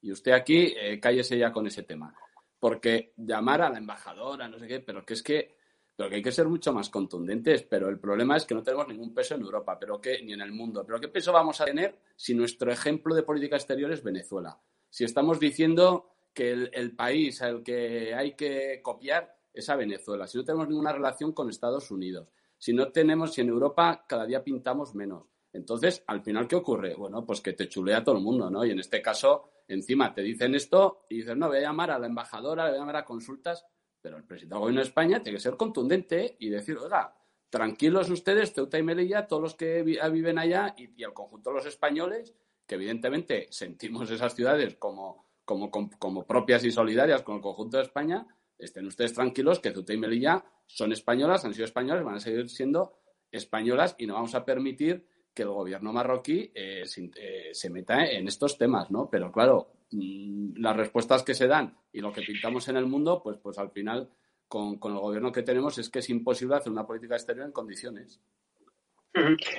[0.00, 2.14] Y usted aquí, eh, cállese ya con ese tema.
[2.58, 5.56] Porque llamar a la embajadora, no sé qué, pero que es que,
[5.94, 7.62] pero que hay que ser mucho más contundentes.
[7.62, 10.40] Pero el problema es que no tenemos ningún peso en Europa, pero que, ni en
[10.40, 10.84] el mundo.
[10.86, 14.58] Pero ¿qué peso vamos a tener si nuestro ejemplo de política exterior es Venezuela?
[14.90, 20.36] Si estamos diciendo que el, país al que hay que copiar es a Venezuela, si
[20.36, 24.42] no tenemos ninguna relación con Estados Unidos, si no tenemos, si en Europa cada día
[24.42, 25.24] pintamos menos.
[25.52, 26.96] Entonces, al final, ¿qué ocurre?
[26.96, 28.64] Bueno, pues que te chulea todo el mundo, ¿no?
[28.64, 31.98] Y en este caso, encima te dicen esto y dices, no, voy a llamar a
[32.00, 33.64] la embajadora, voy a llamar a consultas,
[34.00, 37.16] pero el presidente del gobierno de España tiene que ser contundente y decir, oiga,
[37.48, 41.50] tranquilos ustedes, Ceuta y Melilla, todos los que vi- viven allá y, y el conjunto
[41.50, 42.34] de los españoles,
[42.66, 47.84] que evidentemente sentimos esas ciudades como, como, como, propias y solidarias con el conjunto de
[47.84, 48.26] España,
[48.58, 52.48] estén ustedes tranquilos que Ceuta y Melilla son españolas, han sido españolas, van a seguir
[52.48, 52.94] siendo
[53.30, 58.28] españolas y no vamos a permitir que el gobierno marroquí eh, se, eh, meta en
[58.28, 59.10] estos temas, ¿no?
[59.10, 63.20] Pero claro, mm, las respuestas que se dan y lo que pintamos en el mundo,
[63.22, 64.08] pues, pues al final,
[64.46, 67.52] con, con el gobierno que tenemos, es que es imposible hacer una política exterior en
[67.52, 68.20] condiciones.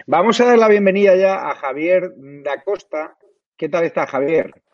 [0.06, 3.18] Vamos a dar la bienvenida ya a Javier da Costa.
[3.56, 4.65] ¿Qué tal está Javier?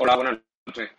[0.00, 0.90] Hola, buenas noches.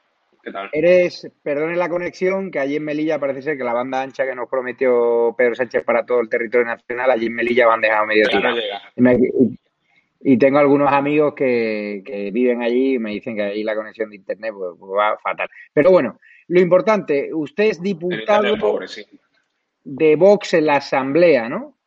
[0.44, 0.70] ¿Qué tal?
[0.74, 4.36] Eres, perdone la conexión, que allí en Melilla parece ser que la banda ancha que
[4.36, 8.26] nos prometió Pedro Sánchez para todo el territorio nacional, allí en Melilla van dejado medio
[8.26, 8.58] no tirado.
[8.58, 8.82] llega.
[10.22, 14.10] Y, tengo algunos amigos que, que viven allí y me dicen que ahí la conexión
[14.10, 15.50] de internet pues, pues va fatal.
[15.74, 19.06] Pero bueno, lo importante, usted es diputado internet pobre, sí.
[19.86, 21.78] de Vox en la Asamblea, ¿no?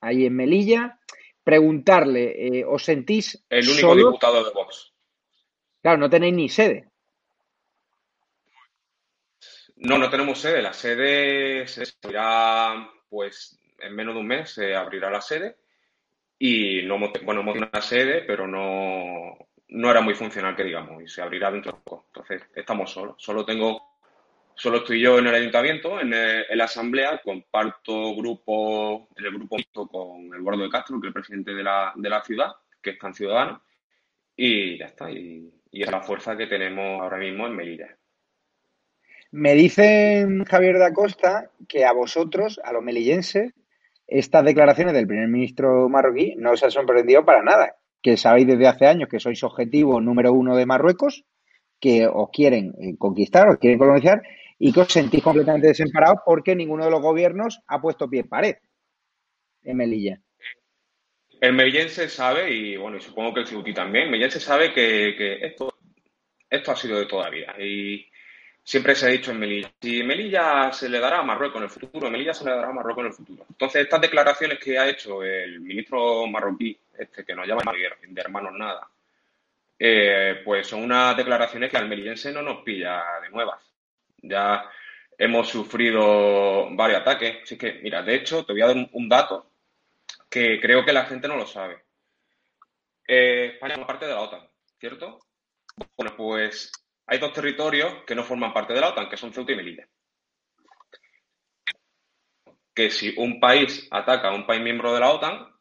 [0.00, 0.98] Ahí en Melilla.
[1.42, 4.89] Preguntarle, eh, ¿os sentís El único diputado de Vox.
[5.82, 6.78] Claro, no tenéis ni sede.
[9.76, 10.62] No, no tenemos sede.
[10.62, 15.56] La sede se abrirá, pues, en menos de un mes se abrirá la sede.
[16.38, 19.36] Y no bueno, hemos tenido una sede, pero no,
[19.68, 22.06] no era muy funcional, que digamos, y se abrirá dentro de poco.
[22.08, 23.16] Entonces, estamos solos.
[23.18, 23.98] Solo tengo,
[24.54, 29.56] solo estoy yo en el ayuntamiento, en, el- la asamblea, comparto grupo, en el grupo
[29.90, 32.90] con el Gordo de Castro, que es el presidente de la, de la ciudad, que
[32.90, 33.62] es tan ciudadano,
[34.36, 35.08] y ya está.
[35.70, 37.96] Y es la fuerza que tenemos ahora mismo en Melilla.
[39.32, 43.52] Me dicen, Javier da Costa, que a vosotros, a los melillenses,
[44.08, 47.76] estas declaraciones del primer ministro marroquí no os han sorprendido para nada.
[48.02, 51.24] Que sabéis desde hace años que sois objetivo número uno de Marruecos,
[51.78, 54.22] que os quieren eh, conquistar, os quieren colonizar
[54.58, 58.28] y que os sentís completamente desamparados porque ninguno de los gobiernos ha puesto pie en
[58.28, 58.56] pared
[59.62, 60.20] en Melilla.
[61.40, 65.38] El melillense sabe, y bueno, y supongo que el Ceuti también, el melillense sabe que,
[65.40, 65.74] esto,
[66.50, 67.54] esto ha sido de toda vida.
[67.58, 68.06] Y
[68.62, 71.70] siempre se ha dicho en Melilla, si Melilla se le dará a Marruecos en el
[71.70, 73.46] futuro, Melilla se le dará a Marruecos en el futuro.
[73.48, 78.52] Entonces, estas declaraciones que ha hecho el ministro marroquí, este que nos llama de hermanos
[78.58, 78.86] nada,
[79.78, 83.64] eh, pues son unas declaraciones que al melillense no nos pilla de nuevas.
[84.22, 84.70] Ya
[85.16, 87.38] hemos sufrido varios ataques.
[87.44, 89.49] Así que, mira, de hecho, te voy a dar un dato
[90.30, 91.84] que creo que la gente no lo sabe.
[93.06, 95.18] Eh, España es parte de la OTAN, ¿cierto?
[95.96, 96.70] Bueno, pues
[97.06, 99.88] hay dos territorios que no forman parte de la OTAN, que son Ceuta y Melilla.
[102.72, 105.52] Que si un país ataca a un país miembro de la OTAN,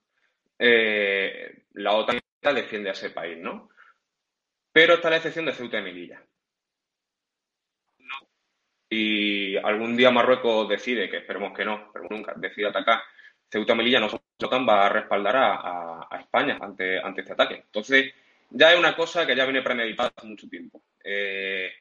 [0.60, 2.20] eh, la OTAN
[2.54, 3.70] defiende a ese país, ¿no?
[4.72, 6.24] Pero está la excepción de Ceuta y Melilla.
[8.92, 13.02] Y algún día Marruecos decide, que esperemos que no, pero nunca, decide atacar
[13.50, 14.10] Ceuta y Melilla, no
[14.46, 17.56] OTAN va a respaldar a, España ante, este ataque.
[17.56, 18.14] Entonces,
[18.50, 20.82] ya es una cosa que ya viene premeditada hace mucho tiempo.
[21.04, 21.72] Eh,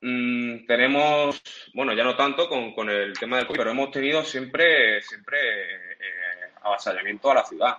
[0.00, 1.42] mm, tenemos,
[1.74, 5.38] bueno, ya no tanto con, el tema del COVID, pero hemos tenido siempre, siempre
[5.74, 7.76] eh, avasallamiento a la ciudad.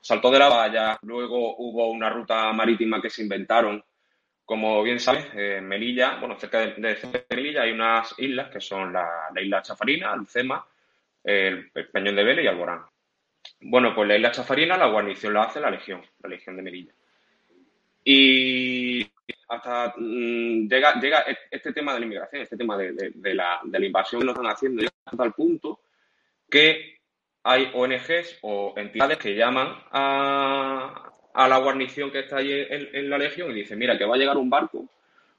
[0.00, 3.82] Saltó de la valla, luego hubo una ruta marítima que se inventaron.
[4.44, 9.28] Como bien sabes, en Melilla, bueno, cerca de, Melilla hay unas islas que son la,
[9.36, 10.66] isla Chafarina, Lucema,
[11.22, 12.84] el, el Peñón de Vélez y Alborán.
[13.60, 16.92] Bueno, pues la Chafarina, la guarnición la hace la Legión, la Legión de Melilla.
[18.04, 19.02] Y
[19.48, 24.20] hasta mm, llega, llega e-, este tema de la inmigración, este tema de, la, invasión
[24.20, 25.80] que nos están haciendo, hasta el punto
[26.48, 26.98] que
[27.42, 33.50] hay ONGs o entidades que llaman a, la guarnición que está allí en, la Legión
[33.50, 34.88] y dicen, mira, que va a llegar un barco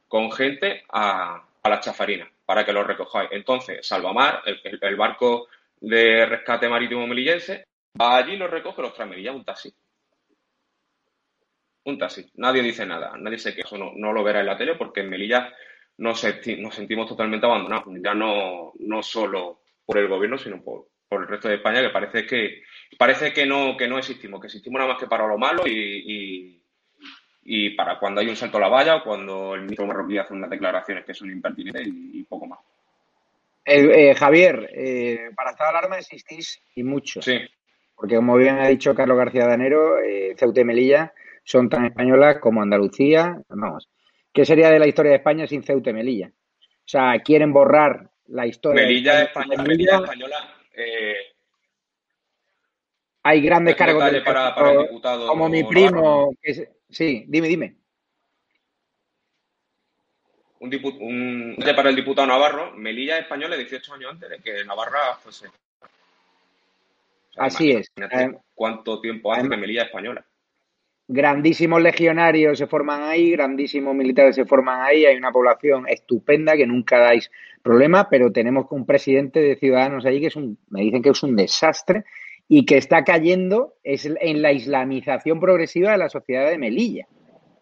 [0.08, 3.30] con gente a, la chafarina para que lo recojáis.
[3.32, 5.48] Entonces, Salvamar, el barco
[5.82, 7.69] de rescate marítimo melillense,
[8.00, 9.74] Va allí, lo recoge, los trae Melilla, un taxi.
[11.86, 12.30] Un taxi.
[12.36, 13.68] Nadie dice nada, nadie se queja.
[13.68, 15.54] Eso no, no lo verá en la tele porque en Melilla
[15.98, 16.24] nos,
[16.60, 17.88] nos sentimos totalmente abandonados.
[18.04, 21.90] Ya no, no solo por el gobierno, sino por, por el resto de España, que
[21.90, 22.62] parece que
[22.98, 26.62] parece que no, que no existimos, que existimos nada más que para lo malo y,
[27.44, 30.34] y, para cuando hay un salto a la valla o cuando el ministro marroquí hace
[30.34, 32.60] unas declaraciones que son impertinentes y, poco más.
[33.66, 37.22] Eh, Javier, eh, para esta alarma existís y mucho.
[37.22, 37.40] Sí.
[38.00, 42.38] Porque como bien ha dicho Carlos García Danero, eh, Ceuta y Melilla son tan españolas
[42.40, 43.42] como Andalucía.
[43.50, 43.90] Vamos,
[44.32, 46.32] ¿qué sería de la historia de España sin Ceuta y Melilla?
[46.62, 48.84] O sea, quieren borrar la historia.
[48.84, 50.56] Melilla, de España, Melilla española.
[50.74, 51.18] Eh,
[53.24, 56.32] hay grandes cargos para, para el diputado como mi primo.
[56.90, 57.76] sí, dime, dime.
[60.62, 65.50] Un, un, para el diputado Navarro, Melilla española 18 años antes de que Navarra fuese.
[67.38, 67.92] Así es.
[68.54, 70.26] ¿Cuánto tiempo hace que Melilla española?
[71.08, 76.68] Grandísimos legionarios se forman ahí, grandísimos militares se forman ahí, hay una población estupenda que
[76.68, 77.32] nunca dais
[77.63, 81.24] problema, pero tenemos un presidente de Ciudadanos ahí que es un, me dicen que es
[81.24, 82.04] un desastre
[82.48, 87.08] y que está cayendo es en la islamización progresiva de la sociedad de Melilla.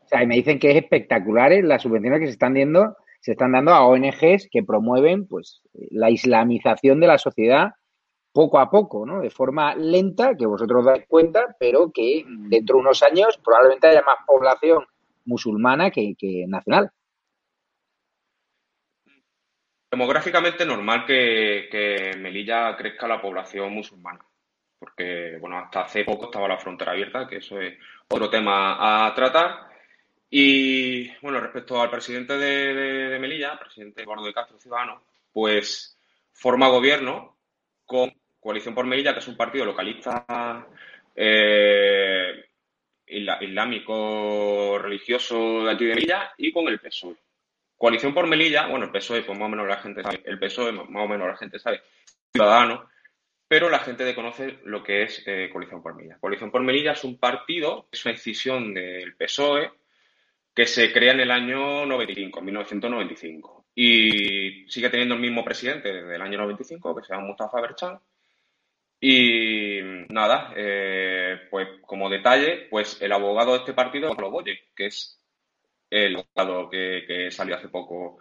[0.03, 3.51] O sea, me dicen que es espectacular las subvenciones que se están dando, se están
[3.51, 7.71] dando a ONGs que promueven pues la islamización de la sociedad
[8.37, 9.19] poco a poco, ¿no?
[9.19, 14.03] De forma lenta, que vosotros dais cuenta, pero que dentro de unos años probablemente haya
[14.03, 14.85] más población
[15.25, 16.91] musulmana que, nacional.
[19.89, 24.23] Demográficamente normal que, en Melilla crezca la población musulmana,
[24.77, 27.73] porque bueno, hasta hace poco estaba la frontera abierta, que eso es
[28.07, 29.67] otro tema a tratar.
[30.29, 35.01] Y bueno, respecto al presidente de, de Melilla, presidente Eduardo de Castro Ciudadano,
[35.33, 35.97] pues
[36.33, 37.35] forma gobierno
[37.83, 38.13] con
[38.47, 40.65] Coalición por Melilla, que es un partido localista
[41.13, 42.45] eh,
[43.05, 47.17] islámico religioso de aquí de Melilla, y con el PSOE.
[47.75, 50.71] Coalición por Melilla, bueno, el PSOE, pues más o menos la gente sabe, el PSOE,
[50.71, 51.81] más o menos la gente sabe,
[52.31, 52.89] ciudadano,
[53.49, 56.17] pero la gente desconoce lo que es eh, Coalición por Melilla.
[56.17, 59.73] Coalición por Melilla es un partido, es una decisión del PSOE
[60.55, 66.15] que se crea en el año 95, 1995, y sigue teniendo el mismo presidente desde
[66.15, 67.99] el año 95, que se llama Mustafa Berchan,
[68.99, 69.79] y
[70.09, 74.87] nada, eh, pues como detalle, pues el abogado de este partido es Pablo Boye, que
[74.87, 75.19] es
[75.89, 78.19] el abogado que, salió hace poco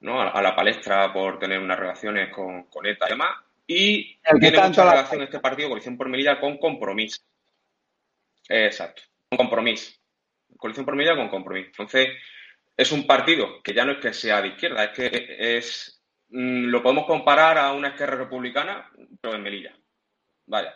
[0.00, 0.20] ¿no?
[0.20, 3.36] a, la palestra por tener unas relaciones con, con ETA y demás.
[3.66, 7.20] Y tiene mucha relación este partido, Coalición por Melilla, con compromiso.
[8.48, 9.92] Exacto, con compromiso.
[10.56, 11.68] Coalición por Melilla con compromiso.
[11.68, 12.08] Entonces,
[12.74, 16.64] es un partido que ya no es que sea de izquierda, es que es mm,
[16.68, 18.90] lo podemos comparar a una izquierda republicana,
[19.20, 19.77] pero en Melilla.
[20.48, 20.74] Vaya.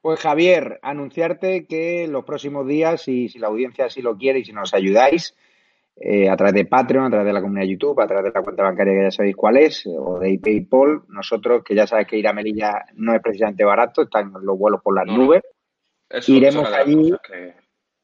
[0.00, 4.44] Pues Javier, anunciarte que los próximos días, y si la audiencia así lo quiere y
[4.44, 5.36] si nos ayudáis,
[5.94, 8.32] eh, a través de Patreon, a través de la comunidad de YouTube, a través de
[8.34, 12.08] la cuenta bancaria que ya sabéis cuál es, o de PayPal, nosotros, que ya sabéis
[12.08, 15.42] que ir a Melilla no es precisamente barato, están los vuelos por las nubes,
[16.26, 17.12] iremos allí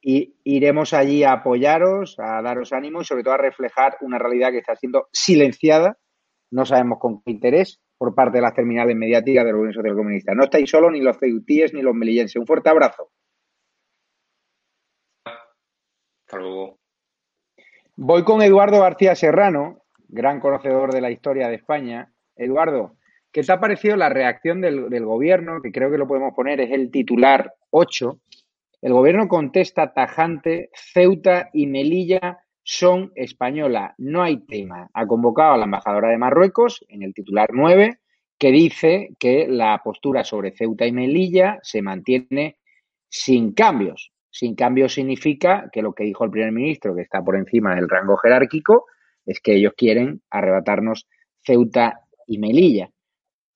[0.01, 4.51] y iremos allí a apoyaros, a daros ánimo y sobre todo a reflejar una realidad
[4.51, 5.97] que está siendo silenciada,
[6.51, 10.33] no sabemos con qué interés, por parte de las terminales mediáticas del Gobierno Social Comunista.
[10.33, 12.37] No estáis solos ni los ceutíes ni los melillenses.
[12.37, 13.11] Un fuerte abrazo.
[15.25, 16.79] Hasta luego.
[17.95, 22.11] Voy con Eduardo García Serrano, gran conocedor de la historia de España.
[22.35, 22.95] Eduardo,
[23.31, 25.61] ¿qué te ha parecido la reacción del, del gobierno?
[25.61, 28.19] Que creo que lo podemos poner, es el titular 8
[28.81, 32.39] el gobierno contesta tajante, Ceuta y Melilla
[32.71, 34.91] son española, no hay tema.
[34.93, 37.97] Ha convocado a la embajadora de Marruecos en el titular 9,
[38.37, 42.59] que dice que la postura sobre Ceuta y Melilla se mantiene
[43.09, 44.11] sin cambios.
[44.29, 47.89] Sin cambios significa que lo que dijo el primer ministro, que está por encima del
[47.89, 48.85] rango jerárquico,
[49.25, 51.07] es que ellos quieren arrebatarnos
[51.43, 52.91] Ceuta y Melilla.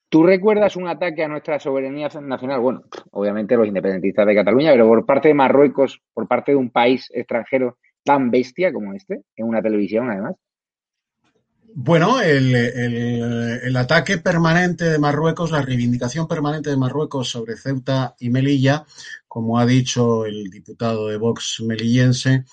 [0.10, 2.62] ¿Tú recuerdas un ataque a nuestra soberanía nacional?
[2.62, 6.72] Bueno, obviamente los independentistas de Cataluña, pero por parte de Marruecos, por parte de un
[6.72, 10.36] país extranjero tan bestia como este, en una televisión además.
[11.76, 18.86] Bueno, el, ataque permanente de Marruecos, la reivindicación permanente de Marruecos sobre Ceuta y Melilla,
[19.28, 22.46] como ha dicho el diputado de Vox melillense,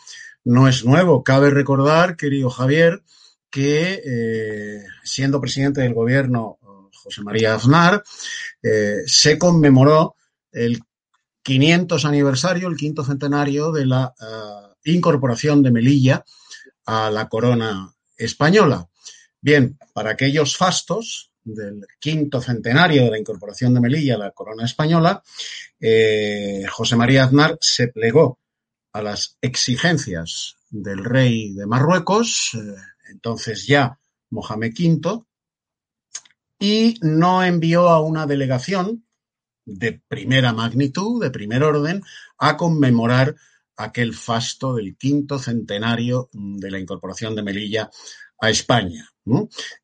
[0.44, 1.22] no es nuevo.
[1.22, 3.02] Cabe recordar, querido Javier,
[3.50, 6.58] que eh, siendo presidente del gobierno
[7.02, 8.02] José María Aznar,
[8.62, 10.14] eh, se conmemoró
[10.50, 10.80] el
[11.42, 16.24] 500 aniversario, el quinto centenario de la eh, incorporación de Melilla
[16.86, 18.88] a la corona española.
[19.40, 24.64] Bien, para aquellos fastos del quinto centenario de la incorporación de Melilla a la corona
[24.64, 25.22] española,
[25.80, 28.38] eh, José María Aznar se plegó
[28.92, 32.52] a las exigencias del rey de Marruecos,
[33.08, 33.98] entonces ya
[34.30, 35.24] Mohamed V,
[36.58, 39.04] y no envió a una delegación
[39.64, 42.02] de primera magnitud, de primer orden,
[42.38, 43.36] a conmemorar
[43.84, 47.90] aquel fasto del quinto centenario de la incorporación de Melilla
[48.40, 49.08] a España.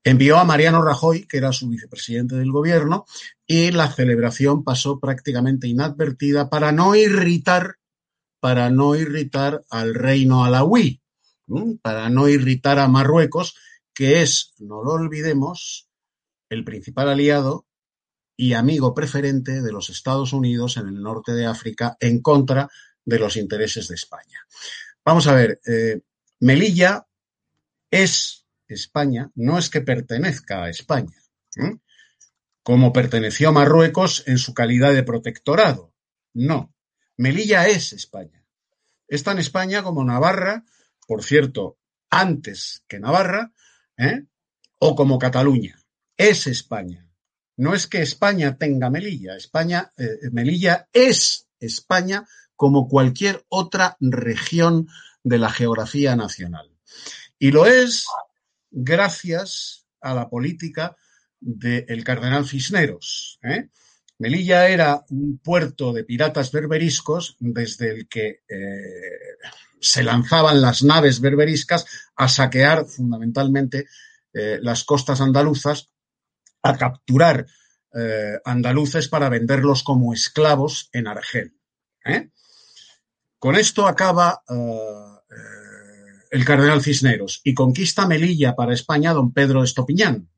[0.03, 3.05] Envió a Mariano Rajoy, que era su vicepresidente del gobierno,
[3.47, 7.77] y la celebración pasó prácticamente inadvertida para no irritar,
[8.41, 11.01] para no irritar al reino alawí,
[11.83, 13.57] para no irritar a Marruecos,
[13.95, 15.89] que es, no lo olvidemos,
[16.49, 17.67] el principal aliado
[18.37, 22.69] y amigo preferente de los Estados Unidos en el norte de África en contra
[23.07, 24.47] de los intereses de España.
[25.03, 26.01] Vamos a ver, eh,
[26.41, 27.07] Melilla
[27.91, 31.17] es España, no es que pertenezca a España,
[32.63, 35.95] como perteneció a Marruecos en su calidad de protectorado.
[36.35, 36.75] No,
[37.17, 38.45] Melilla es España.
[39.09, 40.65] Es tan España como Navarra,
[41.07, 41.79] por cierto,
[42.11, 43.53] antes que Navarra,
[43.97, 44.27] ¿eh?
[44.79, 45.79] o como Cataluña
[46.17, 47.09] es España.
[47.57, 54.89] No es que España tenga Melilla, España, eh, Melilla es España como cualquier otra región
[55.23, 56.71] de la geografía nacional.
[57.39, 58.07] Y lo es
[58.71, 60.97] gracias a la política
[61.41, 63.39] del cardenal Cisneros.
[63.43, 63.69] ¿eh?
[64.19, 69.37] Melilla era un puerto de piratas berberiscos desde el que eh,
[69.79, 73.87] se lanzaban las naves berberiscas a saquear fundamentalmente
[74.61, 75.89] las costas andaluzas
[76.67, 77.47] a capturar
[77.95, 81.55] eh, andaluces para venderlos como esclavos en Argel.
[82.05, 82.31] ¿eh?
[83.47, 85.23] Con esto acaba eh,
[86.33, 90.29] el cardenal Cisneros y conquista Melilla para España don Pedro Estopiñán.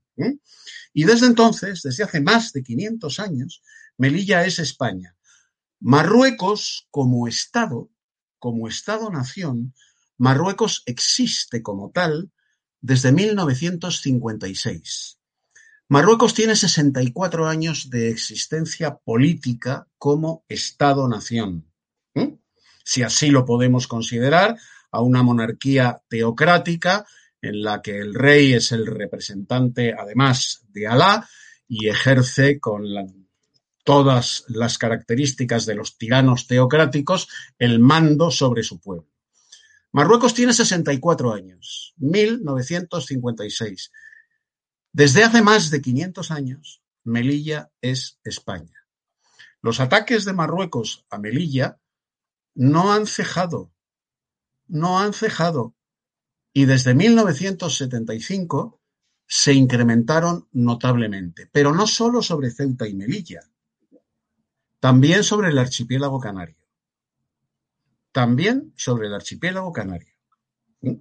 [0.93, 3.63] Y desde entonces, desde hace más de 500 años,
[3.97, 5.17] Melilla es España.
[5.81, 7.89] Marruecos como Estado,
[8.39, 9.73] como Estado-nación,
[10.19, 12.31] Marruecos existe como tal
[12.83, 15.19] desde 1956.
[15.89, 21.68] Marruecos tiene 64 años de existencia política como Estado-nación.
[22.89, 24.57] Si así lo podemos considerar,
[24.91, 27.05] a una monarquía teocrática
[27.43, 31.29] en la que el rey es el representante, además de Alá,
[31.69, 32.87] y ejerce con
[33.85, 37.29] todas las características de los tiranos teocráticos
[37.59, 39.11] el mando sobre su pueblo.
[39.93, 43.93] Marruecos tiene 64 años, 1956.
[44.95, 48.87] Desde hace más de 500 años, Melilla es España.
[49.61, 51.77] Los ataques de Marruecos a Melilla
[52.59, 53.73] no han cejado,
[54.67, 55.77] no han cejado
[56.53, 58.81] y desde 1975
[59.29, 63.43] se incrementaron notablemente, pero no solo sobre Ceuta y Melilla,
[64.81, 66.57] también sobre el archipiélago canario.
[68.11, 70.15] También sobre el archipiélago canario.
[70.81, 70.95] ¿Mm?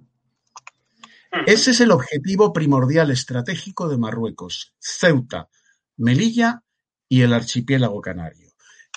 [1.44, 5.48] Ese es el objetivo primordial estratégico de Marruecos, Ceuta,
[5.96, 6.62] Melilla
[7.08, 8.47] y el archipiélago canario.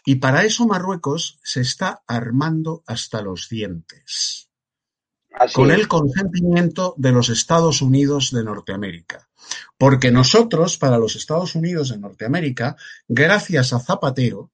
[0.03, 4.49] Y para eso Marruecos se está armando hasta los dientes.
[5.53, 9.29] con el consentimiento de los Estados Unidos de Norteamérica.
[9.77, 12.75] Porque nosotros, para los Estados Unidos de Norteamérica,
[13.07, 14.51] gracias a Zapatero,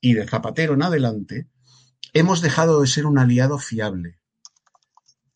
[0.00, 1.48] y de Zapatero en adelante,
[2.12, 4.20] hemos dejado de ser un aliado fiable.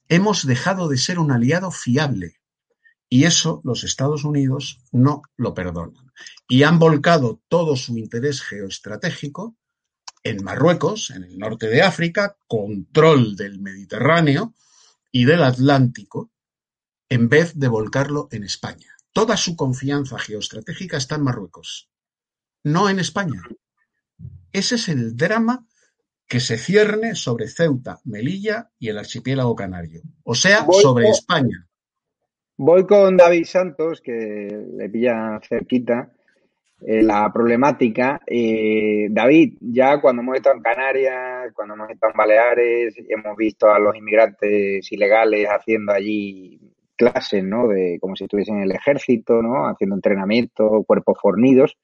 [0.09, 2.42] Hemos dejado de ser un aliado fiable.
[3.13, 6.11] Y eso los Estados Unidos no lo perdonan.
[6.49, 9.55] Y han volcado todo su interés geoestratégico
[10.23, 14.55] en Marruecos, en el norte de África, control del Mediterráneo
[15.11, 16.33] y del Atlántico,
[17.11, 18.97] en vez de volcarlo en España.
[19.13, 21.91] Toda su confianza geoestratégica está en Marruecos,
[22.65, 23.43] no en España.
[24.53, 25.67] Ese es el drama
[26.27, 31.69] que se cierne sobre Ceuta, Melilla y el archipiélago canario, o sea, sobre España.
[32.65, 36.13] Voy con David Santos, que le pilla cerquita
[36.81, 38.21] eh, la problemática.
[38.25, 43.69] Eh, David, ya cuando hemos estado en Canarias, cuando hemos estado en Baleares, hemos visto
[43.69, 46.61] a los inmigrantes ilegales haciendo allí
[46.95, 47.67] clases, ¿no?
[47.67, 49.67] De como si estuviesen en el ejército, ¿no?
[49.67, 51.77] Haciendo entrenamiento, cuerpos fornidos.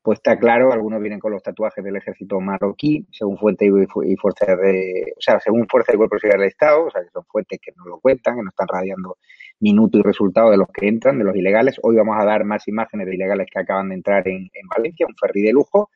[0.00, 4.58] Pues está claro, algunos vienen con los tatuajes del ejército marroquí, según fuentes y, fuerzas
[4.58, 7.72] de, o sea, según fuerzas y cuerpos del Estado, o sea, que son fuentes que
[7.76, 9.18] no lo cuentan, que no están radiando
[9.60, 11.76] minuto y resultado de los que entran, de los ilegales.
[11.82, 15.14] Hoy vamos a dar más imágenes de ilegales que acaban de entrar en, Valencia, un
[15.14, 15.90] ferry de lujo.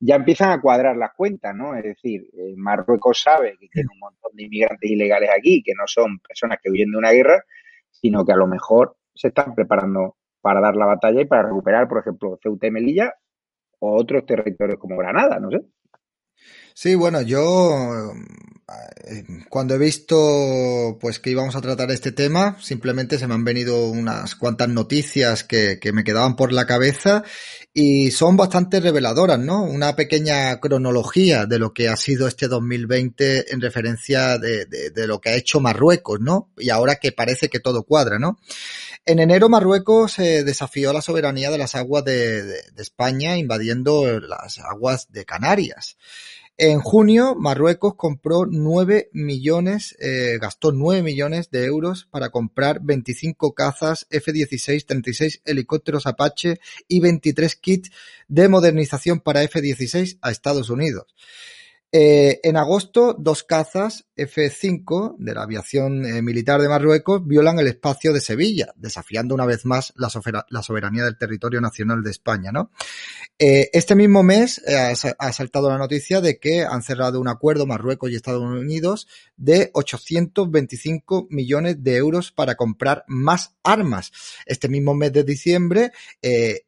[0.00, 1.74] Ya empiezan a cuadrar las cuentas, ¿no?
[1.74, 5.84] Es decir, eh, Marruecos sabe que tiene un montón de inmigrantes ilegales aquí, que no
[5.86, 7.42] son personas que huyen de una guerra,
[7.90, 11.88] sino que a lo mejor se están preparando para dar la batalla y para recuperar,
[11.88, 13.14] por ejemplo, Ceuta y Melilla
[13.80, 15.60] o otros territorios como Granada, no sé.
[16.80, 18.12] Sí, bueno, yo
[19.08, 23.42] eh, cuando he visto pues que íbamos a tratar este tema, simplemente se me han
[23.42, 27.24] venido unas cuantas noticias que, que me quedaban por la cabeza
[27.74, 29.64] y son bastante reveladoras, ¿no?
[29.64, 35.06] Una pequeña cronología de lo que ha sido este 2020 en referencia de, de, de
[35.08, 36.52] lo que ha hecho Marruecos, ¿no?
[36.58, 38.38] Y ahora que parece que todo cuadra, ¿no?
[39.04, 44.60] En enero Marruecos eh, desafió la soberanía de las aguas de, de España invadiendo las
[44.60, 45.96] aguas de Canarias.
[46.60, 53.54] En junio, Marruecos compró 9 millones, eh, gastó 9 millones de euros para comprar 25
[53.54, 57.92] cazas F-16, 36 helicópteros Apache y 23 kits
[58.26, 61.06] de modernización para F-16 a Estados Unidos.
[61.90, 67.66] Eh, en agosto, dos cazas F-5 de la aviación eh, militar de Marruecos violan el
[67.66, 72.52] espacio de Sevilla, desafiando una vez más la, soberanía del territorio nacional de España.
[72.52, 72.72] ¿no?
[73.38, 78.10] Eh, este mismo mes ha, saltado la noticia de que han cerrado un acuerdo Marruecos
[78.10, 79.08] y Estados Unidos
[79.38, 84.12] de 825 millones de euros para comprar más armas.
[84.44, 85.92] Este mismo mes de diciembre,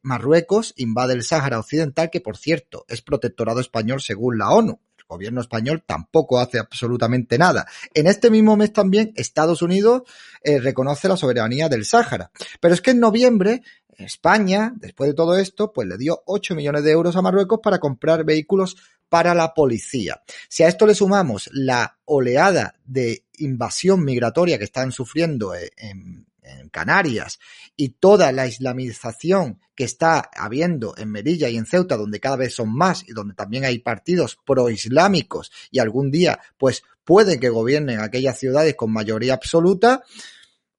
[0.01, 4.79] Marruecos invade el Sáhara Occidental, que por cierto es protectorado español según la ONU
[5.11, 7.67] gobierno español tampoco hace absolutamente nada.
[7.93, 10.03] En este mismo mes también Estados Unidos
[10.43, 12.31] eh, reconoce la soberanía del Sáhara.
[12.59, 13.61] Pero es que en noviembre
[13.97, 17.79] España, después de todo esto, pues le dio 8 millones de euros a Marruecos para
[17.79, 18.77] comprar vehículos
[19.09, 20.21] para la policía.
[20.47, 26.25] Si a esto le sumamos la oleada de invasión migratoria que están sufriendo eh, en,
[26.41, 27.39] en Canarias
[27.75, 32.53] y toda la islamización que está habiendo en Melilla y en Ceuta, donde cada vez
[32.55, 37.99] son más y donde también hay partidos proislámicos y algún día pues puede que gobiernen
[37.99, 40.03] aquellas ciudades con mayoría absoluta,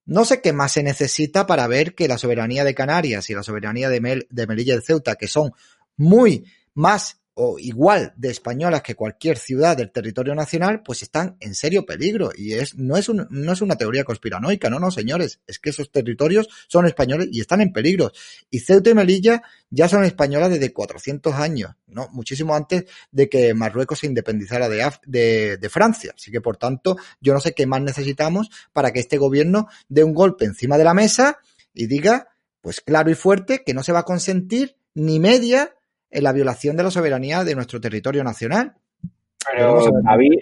[0.04, 3.42] no sé qué más se necesita para ver que la soberanía de Canarias y la
[3.42, 5.52] soberanía de, Mel de Melilla y Ceuta, que son
[5.96, 6.44] muy
[6.74, 11.87] más o igual de españolas que cualquier ciudad del territorio nacional, pues están en serio
[11.87, 12.30] peligro.
[12.37, 15.41] Y es, no, es un, no es una teoría conspiranoica, no, no, señores.
[15.47, 18.12] Es que esos territorios son españoles y están en peligro.
[18.51, 22.09] Y Ceuta y Melilla ya son españolas desde 400 años, ¿no?
[22.12, 26.12] Muchísimo antes de que Marruecos se independizara de, de, de Francia.
[26.14, 30.05] Así que, por tanto, yo no sé qué más necesitamos para que este gobierno dé
[30.05, 31.39] un golpe encima de la mesa
[31.72, 32.28] y diga,
[32.61, 35.74] pues claro y fuerte, que no se va a consentir ni media
[36.12, 38.74] en la violación de la soberanía de nuestro territorio nacional.
[39.50, 40.38] Pero, David,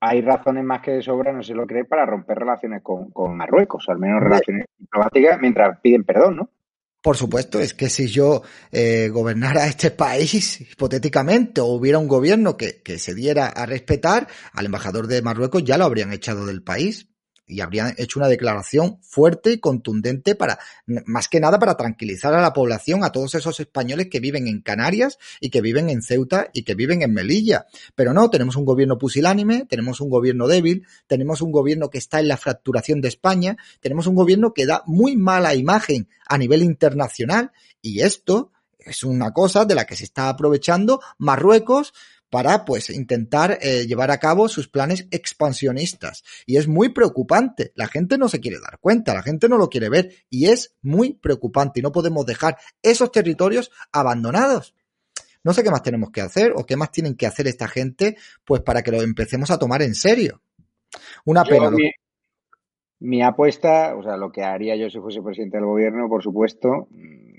[0.00, 3.36] hay razones más que de sobra, no se lo cree, para romper relaciones con, con
[3.36, 6.50] Marruecos, al menos relaciones diplomáticas, mientras piden perdón, ¿no?
[7.02, 12.56] Por supuesto, es que si yo eh, gobernara este país, hipotéticamente, o hubiera un gobierno
[12.56, 16.62] que, que se diera a respetar, al embajador de Marruecos ya lo habrían echado del
[16.62, 17.11] país.
[17.46, 22.40] Y habrían hecho una declaración fuerte y contundente para, más que nada, para tranquilizar a
[22.40, 26.48] la población, a todos esos españoles que viven en Canarias y que viven en Ceuta
[26.52, 27.66] y que viven en Melilla.
[27.94, 32.20] Pero no, tenemos un gobierno pusilánime, tenemos un gobierno débil, tenemos un gobierno que está
[32.20, 36.62] en la fracturación de España, tenemos un gobierno que da muy mala imagen a nivel
[36.62, 41.92] internacional y esto es una cosa de la que se está aprovechando Marruecos
[42.32, 46.24] para pues intentar eh, llevar a cabo sus planes expansionistas.
[46.46, 47.72] Y es muy preocupante.
[47.74, 50.74] La gente no se quiere dar cuenta, la gente no lo quiere ver y es
[50.80, 54.74] muy preocupante y no podemos dejar esos territorios abandonados.
[55.44, 58.16] No sé qué más tenemos que hacer o qué más tienen que hacer esta gente
[58.46, 60.40] pues para que lo empecemos a tomar en serio.
[61.26, 61.70] Una pena.
[61.70, 61.90] Mi,
[63.00, 66.88] mi apuesta, o sea, lo que haría yo si fuese presidente del gobierno, por supuesto,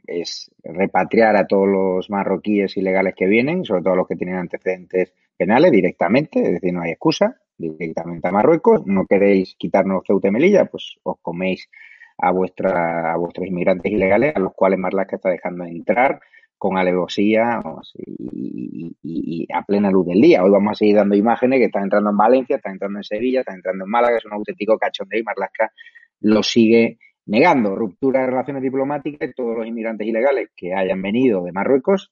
[0.08, 5.14] es repatriar a todos los marroquíes ilegales que vienen, sobre todo los que tienen antecedentes
[5.38, 8.86] penales directamente, es decir, no hay excusa, directamente a Marruecos.
[8.86, 11.70] No queréis quitarnos Ceuta y Melilla, pues os coméis
[12.18, 16.20] a, vuestra, a vuestros inmigrantes ilegales, a los cuales Marlaska está dejando entrar
[16.58, 17.62] con alevosía
[17.98, 20.44] y, y, a plena luz del día.
[20.44, 23.42] Hoy vamos a seguir dando imágenes que están entrando en Valencia, están entrando en Sevilla,
[23.42, 25.74] están entrando en Málaga, es un auténtico cachondeo y Marlaska
[26.22, 31.44] lo sigue negando ruptura de relaciones diplomáticas de todos los inmigrantes ilegales que hayan venido
[31.44, 32.12] de Marruecos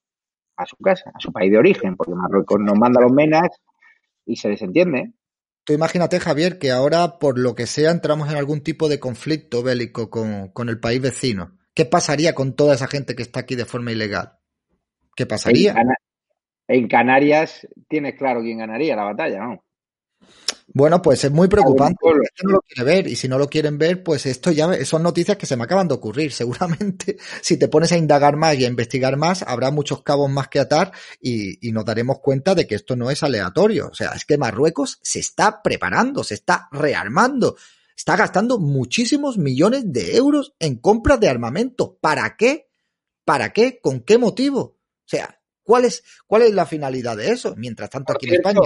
[0.56, 3.50] a su casa, a su país de origen, porque Marruecos nos manda los menas
[4.26, 5.12] y se desentiende.
[5.64, 9.62] Tú imagínate, Javier, que ahora, por lo que sea, entramos en algún tipo de conflicto
[9.62, 11.58] bélico con, con el país vecino.
[11.74, 14.40] ¿Qué pasaría con toda esa gente que está aquí de forma ilegal?
[15.16, 15.74] ¿Qué pasaría?
[15.74, 15.90] En,
[16.68, 19.64] en Canarias tienes claro quién ganaría la batalla, ¿no?
[20.74, 21.98] Bueno, pues es muy preocupante.
[22.04, 24.86] La gente no lo quiere ver y si no lo quieren ver, pues esto ya
[24.86, 26.32] son noticias que se me acaban de ocurrir.
[26.32, 30.48] Seguramente si te pones a indagar más y a investigar más, habrá muchos cabos más
[30.48, 33.90] que atar y, y nos daremos cuenta de que esto no es aleatorio.
[33.92, 37.58] O sea, es que Marruecos se está preparando, se está rearmando,
[37.96, 41.98] está gastando muchísimos millones de euros en compras de armamento.
[42.00, 42.70] ¿Para qué?
[43.26, 43.80] ¿Para qué?
[43.82, 44.62] ¿Con qué motivo?
[44.62, 47.56] O sea, ¿cuál es, cuál es la finalidad de eso?
[47.58, 48.62] Mientras tanto aquí en España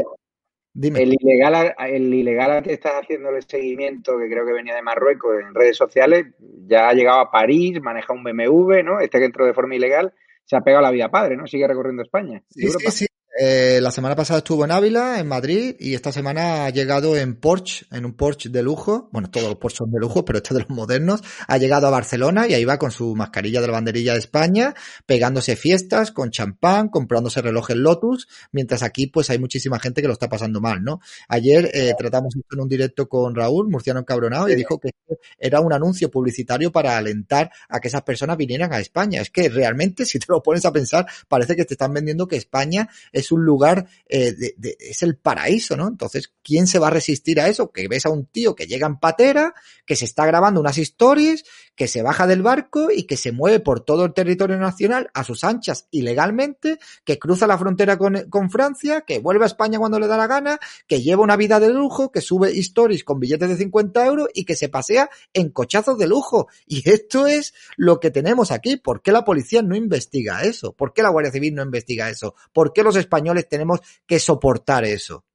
[0.81, 5.35] el ilegal, el ilegal al que estás haciéndole seguimiento, que creo que venía de Marruecos
[5.39, 6.27] en redes sociales,
[6.67, 8.99] ya ha llegado a París, maneja un BMW, ¿no?
[8.99, 10.13] Este que entró de forma ilegal,
[10.43, 11.47] se ha pegado la vida padre, ¿no?
[11.47, 12.43] Sigue recorriendo España.
[12.49, 13.05] Sí, sí, sí,
[13.37, 17.35] eh, la semana pasada estuvo en Ávila, en Madrid, y esta semana ha llegado en
[17.35, 19.09] Porsche, en un Porsche de lujo.
[19.11, 21.21] Bueno, todos los Porsche son de lujo, pero este de los modernos.
[21.47, 24.73] Ha llegado a Barcelona y ahí va con su mascarilla de la banderilla de España,
[25.05, 30.13] pegándose fiestas con champán, comprándose relojes Lotus, mientras aquí pues hay muchísima gente que lo
[30.13, 31.01] está pasando mal, ¿no?
[31.27, 34.91] Ayer eh, tratamos esto en un directo con Raúl, Murciano Encabronado, y dijo que
[35.37, 39.21] era un anuncio publicitario para alentar a que esas personas vinieran a España.
[39.21, 42.37] Es que realmente, si te lo pones a pensar, parece que te están vendiendo que
[42.37, 44.35] España es es un lugar, eh,
[44.79, 45.87] es el paraíso, ¿no?
[45.87, 47.71] Entonces, ¿quién se va a resistir a eso?
[47.71, 49.53] Que ves a un tío que llega en patera,
[49.85, 51.43] que se está grabando unas historias,
[51.75, 55.23] que se baja del barco y que se mueve por todo el territorio nacional a
[55.23, 59.99] sus anchas ilegalmente, que cruza la frontera con, con Francia, que vuelve a España cuando
[59.99, 63.49] le da la gana, que lleva una vida de lujo, que sube stories con billetes
[63.49, 66.47] de 50 euros y que se pasea en cochazos de lujo.
[66.65, 68.77] Y esto es lo que tenemos aquí.
[68.77, 70.73] ¿Por qué la policía no investiga eso?
[70.73, 72.35] ¿Por qué la Guardia Civil no investiga eso?
[72.53, 75.25] ¿Por qué los españoles tenemos que soportar eso.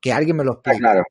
[0.00, 0.78] Que alguien me lo explique.
[0.78, 1.04] Claro.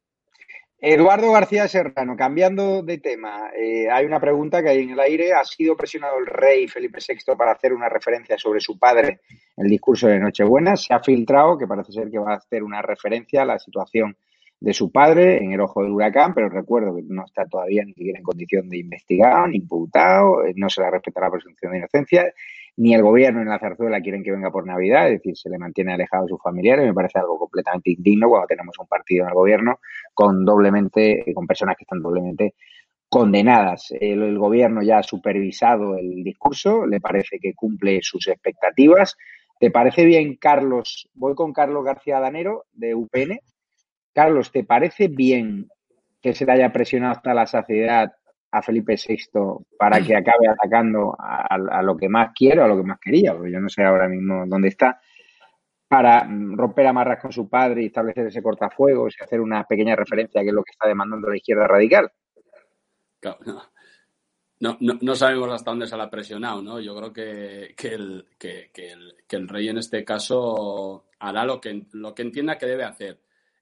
[0.82, 5.34] Eduardo García Serrano, cambiando de tema, eh, hay una pregunta que hay en el aire.
[5.34, 9.20] ¿Ha sido presionado el rey Felipe VI para hacer una referencia sobre su padre
[9.58, 10.78] en el discurso de Nochebuena?
[10.78, 14.16] Se ha filtrado que parece ser que va a hacer una referencia a la situación
[14.62, 17.94] de su padre en el ojo del huracán, pero recuerdo que no está todavía ni
[17.94, 21.80] siquiera en condición de investigado, ni imputado, eh, no se le respeta la presunción de
[21.80, 22.34] inocencia
[22.78, 25.58] ni el gobierno ni la zarzuela quieren que venga por Navidad, es decir, se le
[25.58, 26.86] mantiene alejado de sus familiares.
[26.86, 29.80] Me parece algo completamente indigno cuando tenemos un partido en el gobierno
[30.14, 32.56] con doblemente, con personas que están doblemente
[33.10, 33.92] condenadas.
[34.00, 39.18] El, gobierno ya ha supervisado el discurso, le parece que cumple sus expectativas.
[39.60, 41.10] ¿Te parece bien, Carlos?
[41.16, 43.40] Voy con Carlos García Danero, de UPN.
[44.14, 45.68] Carlos, ¿te parece bien
[46.22, 48.14] que se le haya presionado hasta la saciedad
[48.52, 49.18] a Felipe VI
[49.78, 53.52] para que acabe atacando a, lo que más quiero, a lo que más quería, porque
[53.52, 55.00] yo no sé ahora mismo dónde está,
[55.88, 60.42] para romper amarras con su padre y establecer ese cortafuegos y hacer una pequeña referencia
[60.42, 62.12] que es lo que está demandando la izquierda radical.
[63.22, 63.62] no.
[64.62, 66.82] No, sabemos hasta dónde se la ha presionado, ¿no?
[66.82, 68.70] Yo creo que, el, que,
[69.30, 73.22] el, rey en este caso hará lo que, lo que entienda que debe hacer.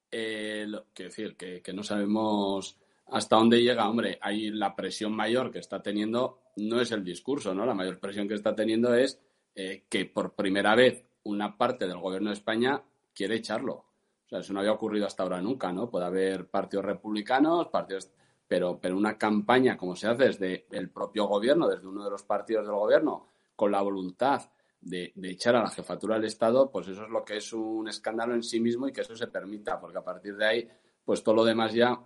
[0.09, 0.65] Eh,
[0.95, 2.79] quiero decir, que, que no sabemos
[3.09, 7.53] hasta dónde llega, hombre, ahí la presión mayor que está teniendo no es el discurso,
[7.53, 7.65] ¿no?
[7.65, 9.19] La mayor presión que está teniendo es
[9.55, 12.81] eh, que por primera vez una parte del gobierno de España
[13.13, 13.73] quiere echarlo.
[13.73, 15.89] O sea, eso no había ocurrido hasta ahora nunca, ¿no?
[15.89, 18.11] Puede haber partidos republicanos, partidos
[18.47, 22.23] pero, pero una campaña como se hace desde el propio gobierno, desde uno de los
[22.23, 24.49] partidos del gobierno, con la voluntad
[24.79, 28.33] de, echar a la jefatura del Estado, pues eso es lo que es un escándalo
[28.35, 30.69] en sí mismo y que eso se permita, porque a partir de ahí,
[31.03, 31.99] pues todo lo demás ya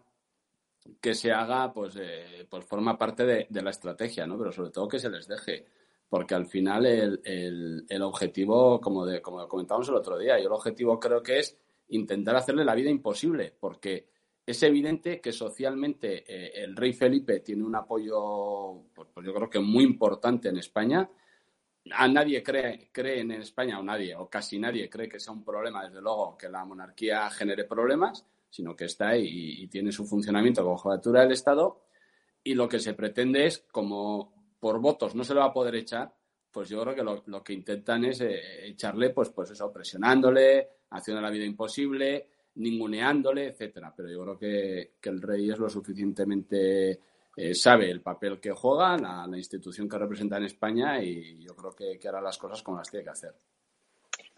[1.00, 4.38] que se haga, pues, eh, pues forma parte de, la estrategia, ¿no?
[4.38, 5.66] Pero sobre todo que se les deje,
[6.10, 10.52] porque al final el, el, objetivo, como, de, como comentábamos el otro día, y el
[10.52, 11.58] objetivo creo que es
[11.90, 14.08] intentar hacerle la vida imposible, porque
[14.46, 19.50] es evidente que socialmente eh, el rey Felipe tiene un apoyo, pues, pues, yo creo
[19.50, 21.10] que muy importante en España.
[21.94, 25.44] A nadie cree, cree en España, o nadie, o casi nadie cree que sea un
[25.44, 30.06] problema, desde luego, que la monarquía genere problemas, sino que está ahí y, tiene su
[30.06, 31.86] funcionamiento como jefatura del Estado.
[32.44, 35.76] Y lo que se pretende es, como por votos no se le va a poder
[35.76, 36.14] echar,
[36.52, 41.22] pues yo creo que lo, que intentan es eh, echarle, pues, pues eso, presionándole, haciendo
[41.22, 43.94] la vida imposible, ninguneándole, etcétera.
[43.96, 47.00] Pero yo creo que, el rey es lo suficientemente
[47.38, 51.72] eh, sabe el papel que juega, la, institución que representa en España y yo creo
[51.72, 53.34] que, hará las cosas como las tiene que hacer.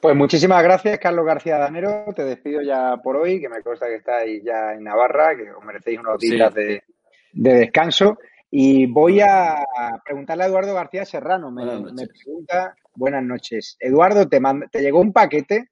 [0.03, 2.05] Pues muchísimas gracias, Carlos García Danero.
[2.15, 5.63] Te despido ya por hoy, que me consta que estáis ya en Navarra, que os
[5.63, 6.83] merecéis unos días de,
[7.31, 8.19] descanso.
[8.51, 9.65] Y voy a
[10.05, 11.49] preguntarle a Eduardo García Serrano.
[11.49, 13.77] Me, pregunta, buenas noches.
[13.79, 14.39] Eduardo, te,
[14.71, 15.71] te llegó un paquete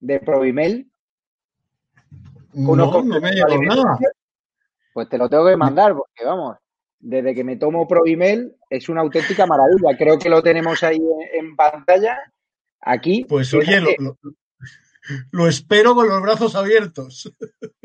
[0.00, 0.90] de Provimel
[2.52, 3.98] no, no me ha nada.
[4.92, 6.56] Pues te lo tengo que mandar, porque vamos,
[6.98, 9.96] desde que me tomo ProEmail es una auténtica maravilla.
[9.96, 11.00] Creo que lo tenemos ahí
[11.32, 12.18] en, pantalla.
[12.80, 13.24] Aquí.
[13.28, 13.80] Pues oye,
[15.30, 17.34] lo, espero con los brazos abiertos.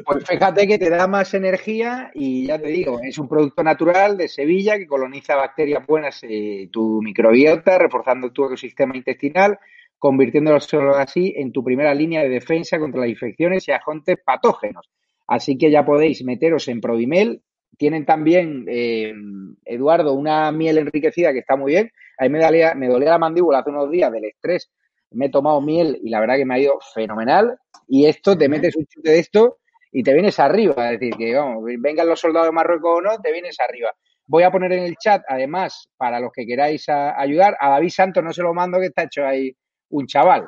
[0.05, 4.17] Pues fíjate que te da más energía y ya te digo, es un producto natural
[4.17, 9.57] de Sevilla que coloniza bacterias buenas en tu microbiota, reforzando tu ecosistema intestinal,
[9.97, 14.89] convirtiéndolo solo así en tu primera línea de defensa contra las infecciones y agentes patógenos.
[15.27, 17.41] Así que ya podéis meteros en Prodimel.
[17.77, 19.13] Tienen también, eh,
[19.65, 21.91] Eduardo, una miel enriquecida que está muy bien.
[22.19, 24.69] A mí me dolía, me dolía la mandíbula hace unos días del estrés.
[25.13, 27.57] Me he tomado miel y la verdad que me ha ido fenomenal.
[27.87, 29.57] Y esto, te metes un chute de esto
[29.91, 30.91] y te vienes arriba.
[30.91, 33.91] Es decir, que vamos, vengan los soldados de Marruecos o no, te vienes arriba.
[34.25, 38.23] Voy a poner en el chat, además, para los que queráis ayudar, a David Santos
[38.23, 39.55] no se lo mando que está hecho ahí
[39.89, 40.47] un chaval.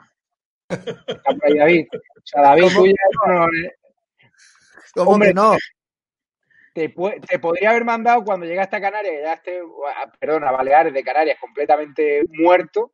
[0.70, 1.88] David.
[1.93, 2.68] O sea, David,
[4.95, 5.55] no, Hombre, no.
[6.74, 9.61] Te, podría haber mandado cuando llegaste a Canarias, ya esté,
[10.20, 12.91] perdón, a Baleares de Canarias completamente muerto.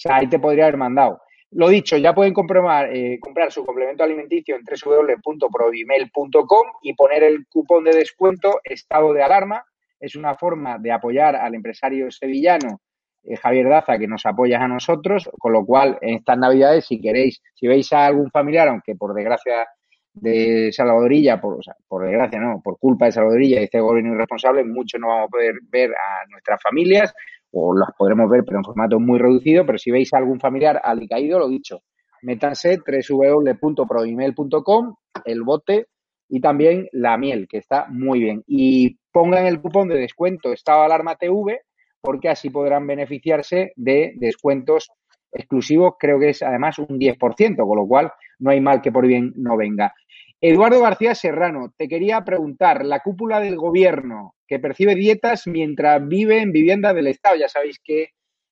[0.00, 1.20] O sea, ahí te podría haber mandado.
[1.50, 7.46] Lo dicho, ya pueden comprobar, eh, comprar su complemento alimenticio en www.provimel.com y poner el
[7.48, 9.62] cupón de descuento estado de alarma.
[9.98, 12.80] Es una forma de apoyar al empresario sevillano
[13.24, 16.98] eh, Javier Daza, que nos apoyas a nosotros, con lo cual en estas navidades, si
[16.98, 19.66] queréis, si veis a algún familiar, aunque por desgracia
[20.14, 24.98] de Salvadorilla, por, por desgracia no, por culpa de Salvadorilla y este gobierno irresponsable, muchos
[24.98, 27.12] no vamos a poder ver a nuestras familias,
[27.52, 30.80] o las podremos ver, pero en formato muy reducido, pero si veis a algún familiar
[30.82, 31.82] alicaído, lo dicho,
[32.22, 34.94] métanse www.proimel.com,
[35.24, 35.86] el bote
[36.28, 38.44] y también la miel, que está muy bien.
[38.46, 41.62] Y pongan el cupón de descuento Estado Alarma TV
[42.00, 44.90] porque así podrán beneficiarse de descuentos
[45.32, 49.06] exclusivos, creo que es además un 10%, con lo cual no hay mal que por
[49.06, 49.94] bien no venga.
[50.40, 56.42] Eduardo García Serrano, te quería preguntar, la cúpula del gobierno que percibe dietas mientras vive
[56.42, 58.08] en vivienda del Estado, ya sabéis que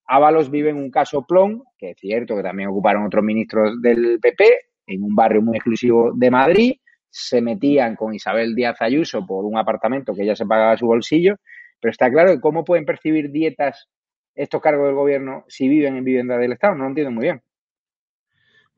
[0.07, 4.21] Ábalos vive en un caso plon, que es cierto que también ocuparon otros ministros del
[4.23, 4.45] PP,
[4.87, 6.73] en un barrio muy exclusivo de Madrid,
[7.11, 10.87] se metían con Isabel Díaz Ayuso por un apartamento que ella se pagaba a su
[10.87, 11.35] bolsillo,
[11.81, 13.89] pero está claro que cómo pueden percibir dietas
[14.37, 16.77] estos cargos del gobierno si viven en vivienda del Estado.
[16.77, 17.43] No lo entiendo muy bien.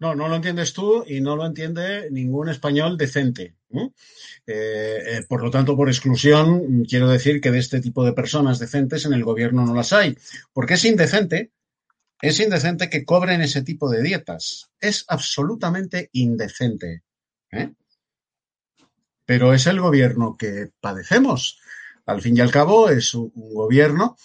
[0.00, 3.54] No, no lo entiendes tú y no lo entiende ningún español decente.
[3.70, 3.84] Eh,
[4.46, 9.04] eh, por lo tanto, por exclusión, quiero decir que de este tipo de personas decentes
[9.04, 10.16] en el gobierno no las hay.
[10.54, 11.52] Porque es indecente,
[12.22, 14.70] es indecente que cobren ese tipo de dietas.
[14.80, 17.02] Es absolutamente indecente.
[17.52, 17.70] ¿eh?
[19.26, 21.60] Pero es el gobierno que padecemos.
[22.06, 24.16] Al fin y al cabo, es un, gobierno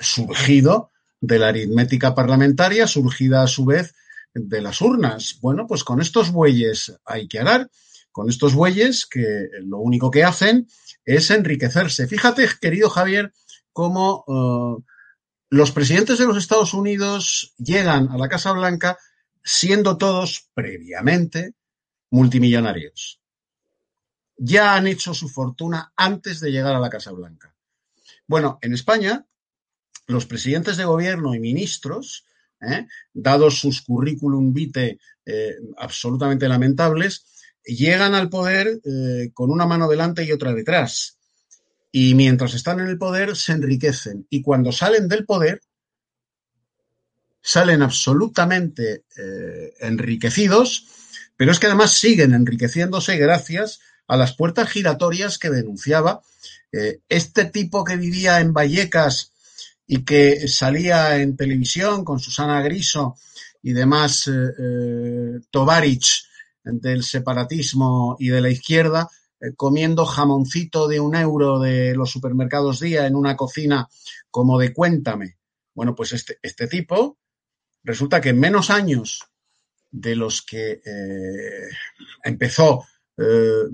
[0.00, 3.94] surgido de la aritmética parlamentaria, surgida a su vez
[4.34, 5.38] de las urnas.
[5.40, 7.70] Bueno, pues con estos bueyes hay que hablar,
[8.10, 10.68] con estos bueyes que lo único que hacen
[11.04, 12.06] es enriquecerse.
[12.06, 13.32] Fíjate, querido Javier,
[13.72, 14.84] cómo eh,
[15.50, 18.98] los presidentes de los Estados Unidos llegan a la Casa Blanca
[19.44, 21.54] siendo todos previamente
[22.10, 23.22] multimillonarios
[24.44, 27.54] ya han hecho su fortuna antes de llegar a la Casa Blanca.
[28.26, 29.26] Bueno, en España,
[30.06, 32.24] los presidentes de gobierno y ministros,
[32.62, 32.86] ¿eh?
[33.12, 37.24] dados sus currículum vitae eh, absolutamente lamentables,
[37.64, 41.18] llegan al poder eh, con una mano delante y otra detrás.
[41.92, 44.26] Y mientras están en el poder se enriquecen.
[44.30, 45.60] Y cuando salen del poder,
[47.40, 50.88] salen absolutamente eh, enriquecidos,
[51.36, 56.22] pero es que además siguen enriqueciéndose gracias a las puertas giratorias que denunciaba
[57.08, 59.31] este tipo que vivía en Vallecas
[59.86, 63.16] y que salía en televisión con Susana Griso
[63.62, 66.24] y demás eh, Tovarich
[66.64, 69.08] del separatismo y de la izquierda,
[69.56, 73.88] comiendo jamoncito de un euro de los supermercados día en una cocina
[74.30, 75.38] como de cuéntame.
[75.74, 77.18] Bueno, pues este, este tipo
[77.82, 79.24] resulta que en menos años
[79.90, 81.68] de los que eh,
[82.24, 82.84] empezó
[83.18, 83.64] eh,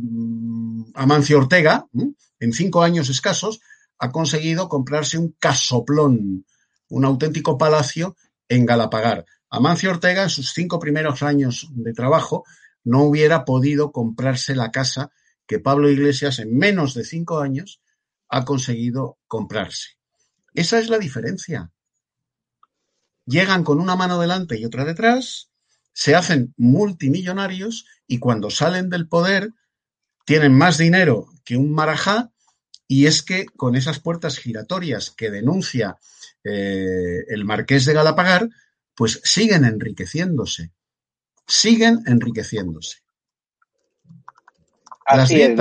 [0.95, 1.87] Amancio Ortega,
[2.41, 3.61] en cinco años escasos,
[3.99, 6.47] ha conseguido comprarse un casoplón,
[6.89, 8.17] un auténtico palacio
[8.49, 9.25] en Galapagar.
[9.51, 12.45] Amancio Ortega, en sus cinco primeros años de trabajo,
[12.85, 15.11] no hubiera podido comprarse la casa
[15.47, 17.81] que Pablo Iglesias en menos de cinco años
[18.29, 19.99] ha conseguido comprarse.
[20.55, 21.73] Esa es la diferencia
[23.29, 25.51] llegan con una mano delante y otra detrás,
[25.93, 29.53] se hacen multimillonarios y cuando salen del poder
[30.25, 32.33] tienen más dinero que un marajá
[32.89, 35.99] y es que con esas puertas giratorias que denuncia
[36.43, 38.49] eh, el marqués de Galapagar,
[38.95, 40.72] pues siguen enriqueciéndose,
[41.47, 42.99] siguen enriqueciéndose.
[45.05, 45.55] Así es,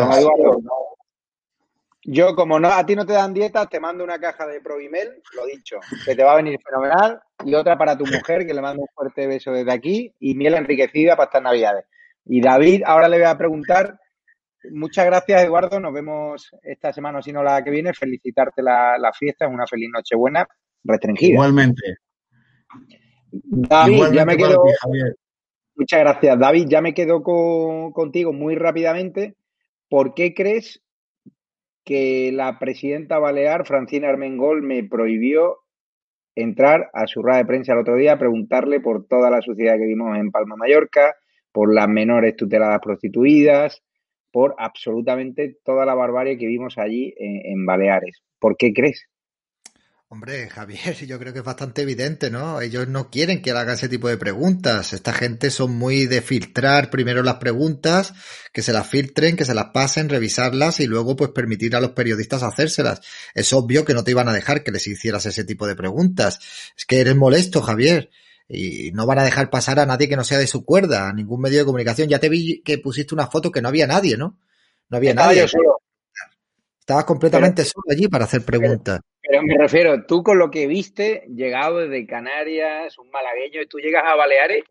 [2.10, 5.22] yo, como no, a ti no te dan dietas, te mando una caja de Provimel,
[5.36, 8.62] lo dicho, que te va a venir fenomenal, y otra para tu mujer, que le
[8.62, 11.84] mando un fuerte beso desde aquí, y miel enriquecida para estas navidades.
[12.24, 14.00] Y David, ahora le voy a preguntar,
[14.72, 19.12] muchas gracias Eduardo, nos vemos esta semana, si no la que viene, felicitarte la, la
[19.14, 20.48] fiesta, una feliz Nochebuena
[20.84, 21.34] restringida.
[21.34, 21.98] Igualmente.
[23.32, 24.64] David, ya me quedo...
[25.76, 29.36] muchas gracias, David, ya me quedo contigo muy rápidamente.
[29.90, 30.82] ¿Por qué crees
[31.86, 35.60] que la presidenta balear, Francina Armengol, me prohibió
[36.36, 39.78] entrar a su rueda de prensa el otro día a preguntarle por toda la suciedad
[39.78, 41.16] que vimos en Palma Mallorca,
[41.52, 43.82] por las menores tuteladas prostituidas,
[44.32, 48.22] por absolutamente toda la barbarie que vimos allí en, Baleares.
[48.40, 49.06] ¿Por qué crees?
[50.10, 52.62] Hombre, Javier, yo creo que es bastante evidente, ¿no?
[52.62, 54.94] Ellos no quieren que le haga ese tipo de preguntas.
[54.94, 58.14] Esta gente son muy de filtrar primero las preguntas,
[58.54, 61.92] que se las filtren, que se las pasen, revisarlas y luego pues permitir a los
[61.92, 63.02] periodistas hacérselas.
[63.34, 66.40] Es obvio que no te iban a dejar que les hicieras ese tipo de preguntas.
[66.78, 68.10] Es que eres molesto, Javier.
[68.50, 71.14] Y no van a dejar pasar a nadie que no sea de su cuerda, a
[71.14, 72.08] ningún medio de comunicación.
[72.08, 74.40] Ya te vi que pusiste una foto que no había nadie, ¿no?
[74.90, 75.46] No había nadie.
[76.80, 79.02] Estabas completamente solo allí para hacer preguntas.
[79.22, 83.80] Pero me refiero, tú con lo que viste, llegado desde Canarias, un malagueño, y tú
[83.80, 84.64] llegas a Baleares,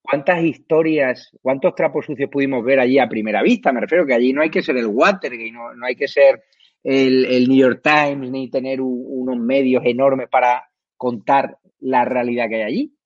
[0.00, 3.72] ¿cuántas historias, cuántos trapos sucios pudimos ver allí a primera vista?
[3.72, 6.44] Me refiero que allí no hay que ser el Watergate, no, no hay que ser
[6.84, 12.62] el, New York Times, ni tener unos medios enormes para contar la realidad que hay
[12.62, 12.96] allí.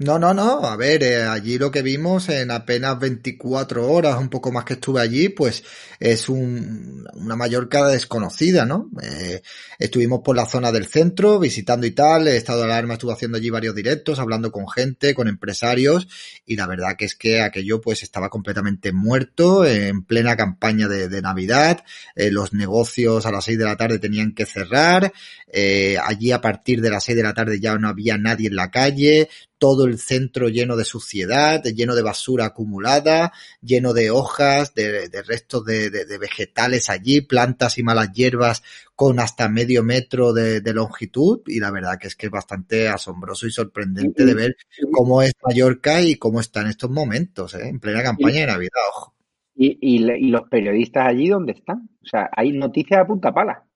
[0.00, 0.64] No, no, no.
[0.64, 4.74] A ver, eh, allí lo que vimos en apenas 24 horas, un poco más que
[4.74, 5.64] estuve allí, pues
[5.98, 8.88] es un, una Mallorca desconocida, ¿no?
[9.02, 9.42] Eh,
[9.76, 12.28] estuvimos por la zona del centro visitando y tal.
[12.28, 16.06] El estado de alarma estuvo haciendo allí varios directos, hablando con gente, con empresarios
[16.46, 21.08] y la verdad que es que aquello pues estaba completamente muerto en plena campaña de,
[21.08, 21.82] de Navidad.
[22.14, 25.12] Eh, los negocios a las 6 de la tarde tenían que cerrar.
[25.52, 28.54] Eh, allí a partir de las 6 de la tarde ya no había nadie en
[28.54, 29.28] la calle
[29.58, 35.64] todo el centro lleno de suciedad, lleno de basura acumulada, lleno de hojas, de, restos
[35.64, 35.90] de,
[36.20, 38.62] vegetales allí, plantas y malas hierbas
[38.94, 43.46] con hasta medio metro de, longitud y la verdad que es que es bastante asombroso
[43.46, 44.56] y sorprendente de ver
[44.92, 47.68] cómo es Mallorca y cómo está en estos momentos, ¿eh?
[47.68, 49.14] en plena campaña de Navidad, ojo.
[49.60, 51.90] ¿Y, y, los periodistas allí dónde están?
[52.00, 53.67] O sea, hay noticias a punta pala.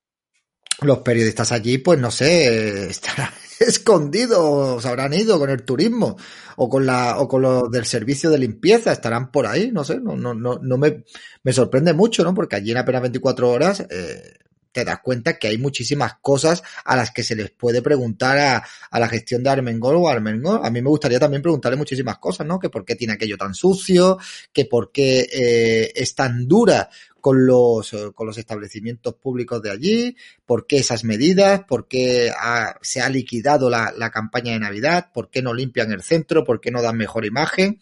[0.85, 3.31] Los periodistas allí, pues no sé, estarán
[3.61, 6.17] escondidos, habrán ido con el turismo
[6.57, 10.01] o con la o con los del servicio de limpieza, estarán por ahí, no sé,
[10.01, 11.05] no no no, no me,
[11.43, 12.35] me sorprende mucho, ¿no?
[12.35, 14.35] Porque allí en apenas 24 horas eh,
[14.73, 18.65] te das cuenta que hay muchísimas cosas a las que se les puede preguntar a,
[18.91, 20.61] a la gestión de Armengol o Armengol.
[20.65, 22.59] A mí me gustaría también preguntarle muchísimas cosas, ¿no?
[22.59, 24.19] Que por qué tiene aquello tan sucio,
[24.53, 26.89] que por qué eh, es tan dura
[27.21, 32.33] con los, eh, con los establecimientos públicos de allí, por qué esas medidas, por qué
[32.81, 36.61] se ha liquidado la, la campaña de Navidad, por qué no limpian el centro, por
[36.61, 37.79] qué no dan mejor imagen.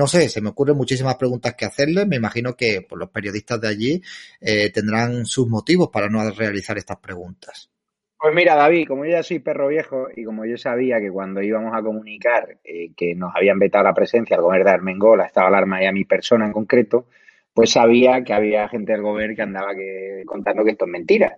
[0.00, 2.06] No sé, se me ocurren muchísimas preguntas que hacerles.
[2.06, 4.02] Me imagino que los periodistas de allí
[4.40, 7.70] eh, tendrán sus motivos para no realizar estas preguntas.
[8.18, 11.42] Pues mira, David, como yo ya soy perro viejo y como yo sabía que cuando
[11.42, 15.26] íbamos a comunicar eh, que nos habían vetado la presencia al gobierno de Armengol, a
[15.26, 17.04] estado alarma y a mi persona en concreto,
[17.52, 21.36] pues sabía que había gente del gobierno que andaba que, contando que esto es mentira.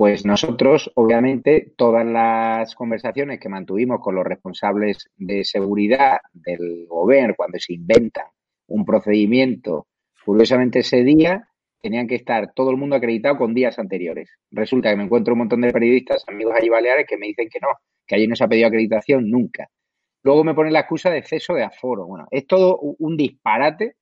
[0.00, 7.34] Pues nosotros, obviamente, todas las conversaciones que mantuvimos con los responsables de seguridad del gobierno
[7.36, 8.32] cuando se inventa
[8.68, 9.88] un procedimiento,
[10.24, 11.46] curiosamente ese día
[11.82, 14.30] tenían que estar todo el mundo acreditado con días anteriores.
[14.50, 17.60] Resulta que me encuentro un montón de periodistas, amigos allí baleares, que me dicen que
[17.60, 17.68] no,
[18.06, 19.68] que allí no se ha pedido acreditación nunca.
[20.22, 22.06] Luego me ponen la excusa de exceso de aforo.
[22.06, 23.96] Bueno, es todo un disparate.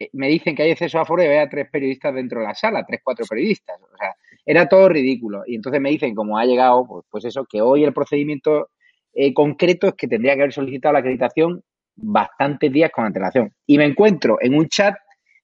[0.00, 2.56] Eh, me dicen que hay exceso de aforo y vea tres periodistas dentro de la
[2.56, 3.80] sala, tres, cuatro periodistas.
[3.80, 4.16] O sea,
[4.46, 5.42] era todo ridículo.
[5.46, 8.68] Y entonces me dicen, como ha llegado, pues, pues eso, que hoy el procedimiento
[9.12, 11.62] eh, concreto es que tendría que haber solicitado la acreditación
[11.96, 13.50] bastantes días con antelación.
[13.66, 14.94] Y me encuentro en un chat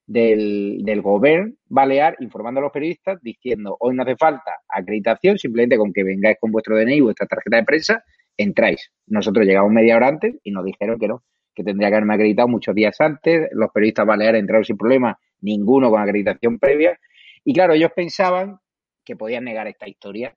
[0.05, 5.77] del, del gobierno balear informando a los periodistas diciendo hoy no hace falta acreditación, simplemente
[5.77, 8.03] con que vengáis con vuestro DNI y vuestra tarjeta de prensa,
[8.37, 8.91] entráis.
[9.07, 11.23] Nosotros llegamos media hora antes y nos dijeron que no,
[11.55, 15.89] que tendría que haberme acreditado muchos días antes, los periodistas baleares entraron sin problema, ninguno
[15.89, 16.97] con acreditación previa.
[17.43, 18.59] Y claro, ellos pensaban
[19.03, 20.35] que podían negar esta historia.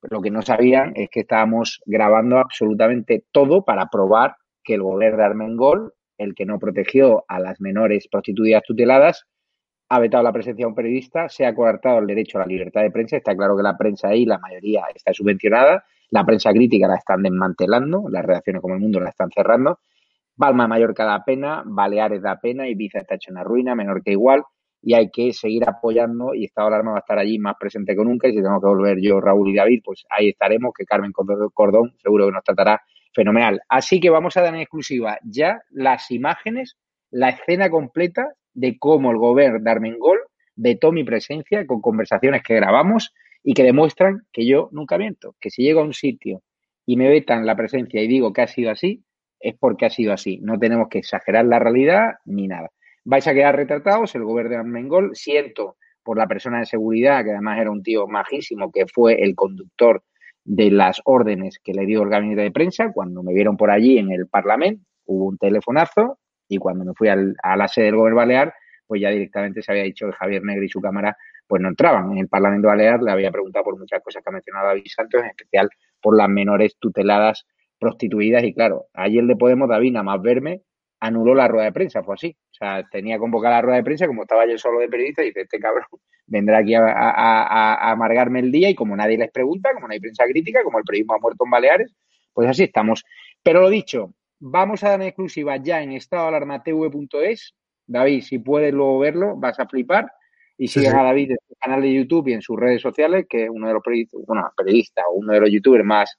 [0.00, 4.82] Pero lo que no sabían es que estábamos grabando absolutamente todo para probar que el
[4.82, 9.26] gobierno de Armengol, el que no protegió a las menores prostituidas tuteladas,
[9.88, 12.82] ha vetado la presencia de un periodista, se ha coartado el derecho a la libertad
[12.82, 13.16] de prensa.
[13.16, 15.84] Está claro que la prensa ahí, la mayoría, está subvencionada.
[16.10, 19.78] La prensa crítica la están desmantelando, las redacciones como el mundo la están cerrando.
[20.36, 24.44] Palma Mallorca da pena, Baleares da pena, Ibiza está hecho una ruina, menor que igual
[24.86, 27.96] y hay que seguir apoyando y Estado de Alarma va a estar allí más presente
[27.96, 30.84] que nunca y si tengo que volver yo, Raúl y David, pues ahí estaremos, que
[30.84, 32.80] Carmen Cordón seguro que nos tratará
[33.12, 33.60] fenomenal.
[33.68, 36.76] Así que vamos a dar en exclusiva ya las imágenes,
[37.10, 40.20] la escena completa de cómo el gobierno de Armengol
[40.54, 43.12] vetó mi presencia con conversaciones que grabamos
[43.42, 46.42] y que demuestran que yo nunca miento, que si llego a un sitio
[46.86, 49.02] y me vetan la presencia y digo que ha sido así,
[49.40, 50.38] es porque ha sido así.
[50.42, 52.70] No tenemos que exagerar la realidad ni nada
[53.06, 57.58] vais a quedar retratados, el gobierno de siento por la persona de seguridad, que además
[57.60, 60.02] era un tío majísimo, que fue el conductor
[60.44, 63.98] de las órdenes que le dio el gabinete de prensa, cuando me vieron por allí
[63.98, 67.96] en el Parlamento, hubo un telefonazo y cuando me fui al, a la sede del
[67.96, 68.54] gobierno balear,
[68.86, 72.10] pues ya directamente se había dicho que Javier Negri y su cámara pues no entraban.
[72.12, 75.22] En el Parlamento Balear le había preguntado por muchas cosas que ha mencionado David Santos,
[75.22, 75.68] en especial
[76.00, 77.46] por las menores tuteladas
[77.78, 80.62] prostituidas y claro, ayer de Podemos, David, nada más verme,
[81.06, 82.36] anuló la rueda de prensa, fue así.
[82.50, 85.26] O sea, tenía convocada la rueda de prensa, como estaba yo solo de periodista, y
[85.26, 85.86] dice, este cabrón
[86.26, 90.24] vendrá aquí a, amargarme el día y como nadie les pregunta, como no hay prensa
[90.24, 91.94] crítica, como el periodismo ha muerto en Baleares,
[92.32, 93.04] pues así estamos.
[93.42, 97.54] Pero lo dicho, vamos a dar en exclusiva ya en estadoalarmatv.es.
[97.86, 100.10] David, si puedes luego verlo, vas a flipar.
[100.58, 103.44] Y sigue a David en su canal de YouTube y en sus redes sociales, que
[103.44, 106.16] es uno de los periodistas, bueno, periodista o uno de los youtubers más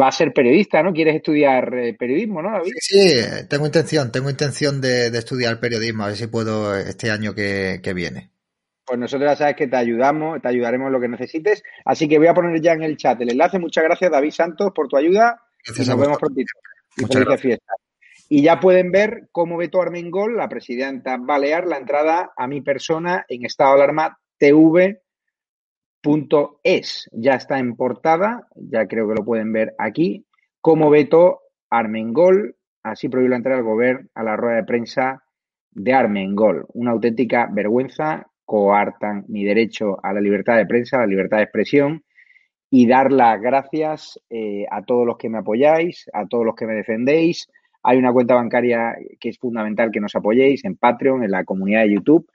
[0.00, 0.92] va a ser periodista, ¿no?
[0.92, 2.72] ¿Quieres estudiar eh, periodismo, no, David?
[2.78, 7.34] Sí, sí, tengo intención, tengo intención de, estudiar periodismo, a ver si puedo este año
[7.34, 8.30] que, viene.
[8.84, 11.62] Pues nosotros ya sabes que te ayudamos, te ayudaremos en lo que necesites.
[11.84, 13.58] Así que voy a poner ya en el chat el enlace.
[13.58, 15.40] Muchas gracias, David Santos, por tu ayuda.
[15.64, 16.52] Gracias y nos vemos prontito.
[16.98, 17.60] Muchas gracias.
[18.28, 23.24] Y ya pueden ver cómo Beto Armengol, la presidenta Balear, la entrada a mi persona
[23.28, 25.03] en estado de alarma TV
[26.04, 30.26] Punto es, ya está en portada, ya creo que lo pueden ver aquí,
[30.60, 31.40] como veto
[31.70, 35.24] Armengol, así prohibió la entrada del gobierno a la rueda de prensa
[35.70, 36.66] de Armengol.
[36.74, 41.44] Una auténtica vergüenza, coartan mi derecho a la libertad de prensa, a la libertad de
[41.44, 42.04] expresión
[42.68, 46.66] y dar las gracias eh, a todos los que me apoyáis, a todos los que
[46.66, 47.48] me defendéis.
[47.82, 51.84] Hay una cuenta bancaria que es fundamental que nos apoyéis en Patreon, en la comunidad
[51.84, 52.28] de YouTube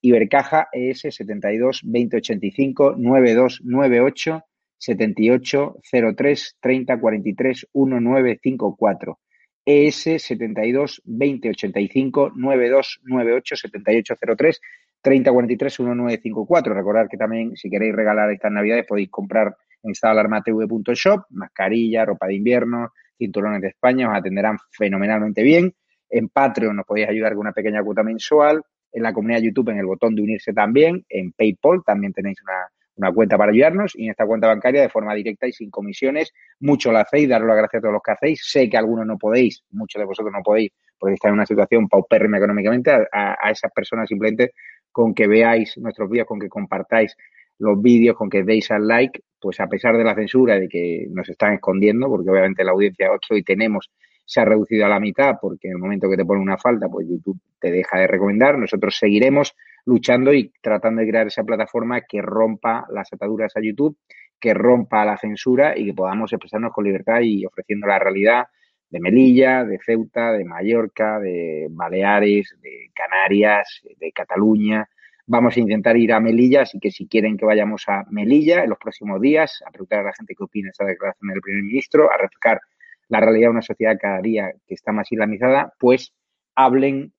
[0.00, 4.44] Ibercaja ES 72 2085 9298
[4.78, 5.76] 78
[6.16, 9.18] 03 30 43 1954
[9.64, 14.60] ES 72 2085 9298 78 03
[15.00, 21.26] 30 43 1954 recordad que también si queréis regalar estas navidades podéis comprar en estadalarmatv.shop
[21.30, 25.72] mascarilla, ropa de invierno, cinturones de España, os atenderán fenomenalmente bien.
[26.10, 29.70] En Patreon nos podéis ayudar con una pequeña cuota mensual en la comunidad de YouTube
[29.70, 34.04] en el botón de unirse también, en PayPal también tenéis una, cuenta para ayudarnos y
[34.04, 36.32] en esta cuenta bancaria de forma directa y sin comisiones.
[36.60, 38.40] Mucho lo hacéis, daros las gracias a todos los que hacéis.
[38.44, 41.88] Sé que algunos no podéis, muchos de vosotros no podéis porque estáis en una situación
[41.88, 42.90] paupérrima económicamente.
[42.90, 44.52] A, a, esas personas simplemente
[44.90, 47.16] con que veáis nuestros vídeos, con que compartáis
[47.58, 51.06] los vídeos, con que deis al like, pues a pesar de la censura de que
[51.10, 53.90] nos están escondiendo, porque obviamente la audiencia hoy tenemos
[54.28, 56.86] se ha reducido a la mitad porque en el momento que te pone una falta,
[56.86, 58.58] pues YouTube te deja de recomendar.
[58.58, 59.56] Nosotros seguiremos
[59.86, 63.96] luchando y tratando de crear esa plataforma que rompa las ataduras a YouTube,
[64.38, 68.44] que rompa la censura y que podamos expresarnos con libertad y ofreciendo la realidad
[68.90, 74.86] de Melilla, de Ceuta, de Mallorca, de Baleares, de Canarias, de Cataluña.
[75.26, 78.68] Vamos a intentar ir a Melilla, así que si quieren que vayamos a Melilla en
[78.68, 81.62] los próximos días, a preguntar a la gente qué opina de esa declaración del primer
[81.62, 82.60] ministro, a reflejar
[83.08, 86.12] la realidad de una sociedad cada día que está más islamizada, pues
[86.54, 87.12] hablen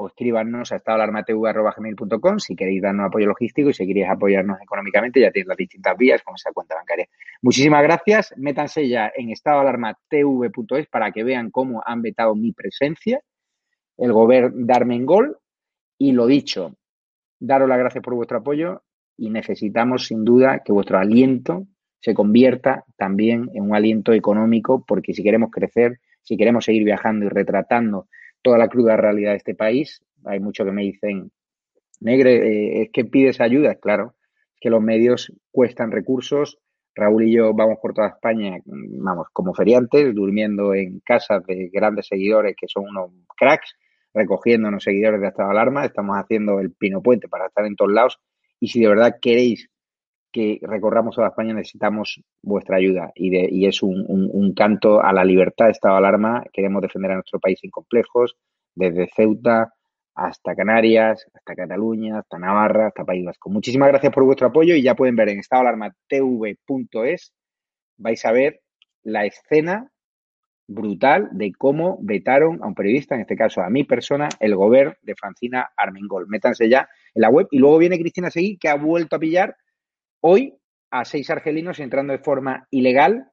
[0.00, 5.30] o escríbanos a estadoalarmatv.com si queréis darnos apoyo logístico y si queréis apoyarnos económicamente, ya
[5.30, 7.06] tenéis las distintas vías con esa cuenta bancaria.
[7.42, 8.34] Muchísimas gracias.
[8.36, 13.20] Métanse ya en estadoalarmatv.es para que vean cómo han vetado mi presencia,
[13.98, 15.36] el gobierno de Armengol.
[15.98, 16.76] Y lo dicho,
[17.38, 18.82] daros las gracias por vuestro apoyo
[19.18, 21.66] y necesitamos sin duda que vuestro aliento
[22.00, 27.26] se convierta también en un aliento económico, porque si queremos crecer, si queremos seguir viajando
[27.26, 28.08] y retratando
[28.42, 30.02] toda la cruda realidad de este país.
[30.24, 31.30] Hay muchos que me dicen,
[32.00, 33.74] Negre, eh, es que pides ayuda.
[33.76, 34.14] Claro,
[34.54, 36.58] es que los medios cuestan recursos.
[36.94, 42.08] Raúl y yo vamos por toda España, vamos, como feriantes, durmiendo en casas de grandes
[42.08, 43.76] seguidores que son unos cracks,
[44.12, 45.84] recogiendo unos seguidores de estado de alarma.
[45.84, 48.18] Estamos haciendo el pino puente para estar en todos lados.
[48.58, 49.70] Y si de verdad queréis
[50.32, 55.12] que recorramos toda España necesitamos vuestra ayuda y, de, y es un, un, canto a
[55.12, 56.44] la libertad, estado de alarma.
[56.52, 58.36] Queremos defender a nuestro país sin complejos,
[58.74, 59.72] desde Ceuta
[60.14, 63.50] hasta Canarias, hasta Cataluña, hasta Navarra, hasta País Vasco.
[63.50, 67.32] Muchísimas gracias por vuestro apoyo y ya pueden ver en estadoalarmatv.es,
[67.96, 68.60] vais a ver
[69.02, 69.90] la escena
[70.70, 74.94] brutal de cómo vetaron a un periodista, en este caso a mi persona, el gobierno
[75.02, 76.28] de Francina Armengol.
[76.28, 79.56] Métanse ya en la web y luego viene Cristina Seguí, que ha vuelto a pillar
[80.20, 80.54] hoy
[80.90, 83.26] a seis argelinos entrando de forma ilegal,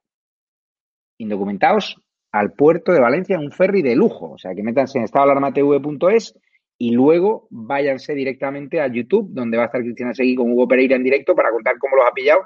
[1.18, 1.96] indocumentados,
[2.32, 4.32] al puerto de Valencia en un ferry de lujo.
[4.32, 6.34] O sea, que métanse en estadoalarmatv.es
[6.78, 10.96] y luego váyanse directamente a YouTube, donde va a estar Cristina Seguí con Hugo Pereira
[10.96, 12.42] en directo para contar cómo los ha pillado,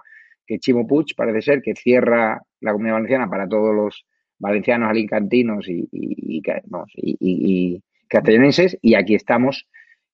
[0.47, 4.07] que Chimo Puig parece ser que cierra la comunidad valenciana para todos los
[4.39, 6.43] valencianos alicantinos y, y,
[7.21, 9.69] y, castellonenses, y aquí estamos,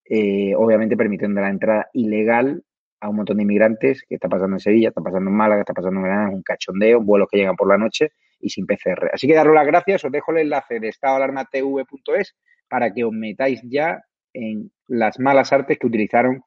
[0.04, 2.62] eh, obviamente, permitiendo la entrada ilegal
[3.00, 5.74] a un montón de inmigrantes que está pasando en Sevilla, está pasando en Málaga, está
[5.74, 9.10] pasando en Granada, un cachondeo, vuelos que llegan por la noche y sin PCR.
[9.12, 12.36] Así que daros las gracias, os dejo el enlace de estadoalarmatv.es
[12.68, 16.42] para que os metáis ya en las malas artes que utilizaron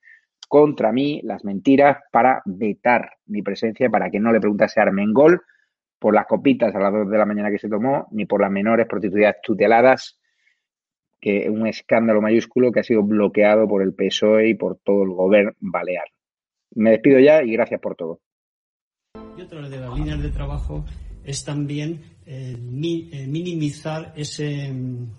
[0.47, 5.41] contra mí, las mentiras, para vetar mi presencia, para que no le preguntase a Armengol
[5.97, 8.51] por las copitas a las 2 de la mañana que se tomó, ni por las
[8.51, 10.19] menores prostituidas tuteladas,
[11.21, 15.11] que un escándalo mayúsculo que ha sido bloqueado por el PSOE y por todo el
[15.11, 16.07] gobierno balear.
[16.75, 18.19] Me despido ya y gracias por todo.
[19.37, 20.85] Y otra de las líneas de trabajo
[21.23, 24.73] es también eh, eh, minimizar ese,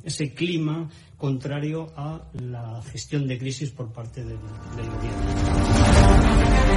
[0.04, 5.81] ese clima contrario a la gestión de crisis por parte del gobierno.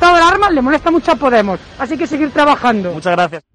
[0.00, 1.60] Estado de alarma le molesta mucho a Podemos.
[1.78, 2.92] Así que seguir trabajando.
[2.92, 3.49] Muchas gracias.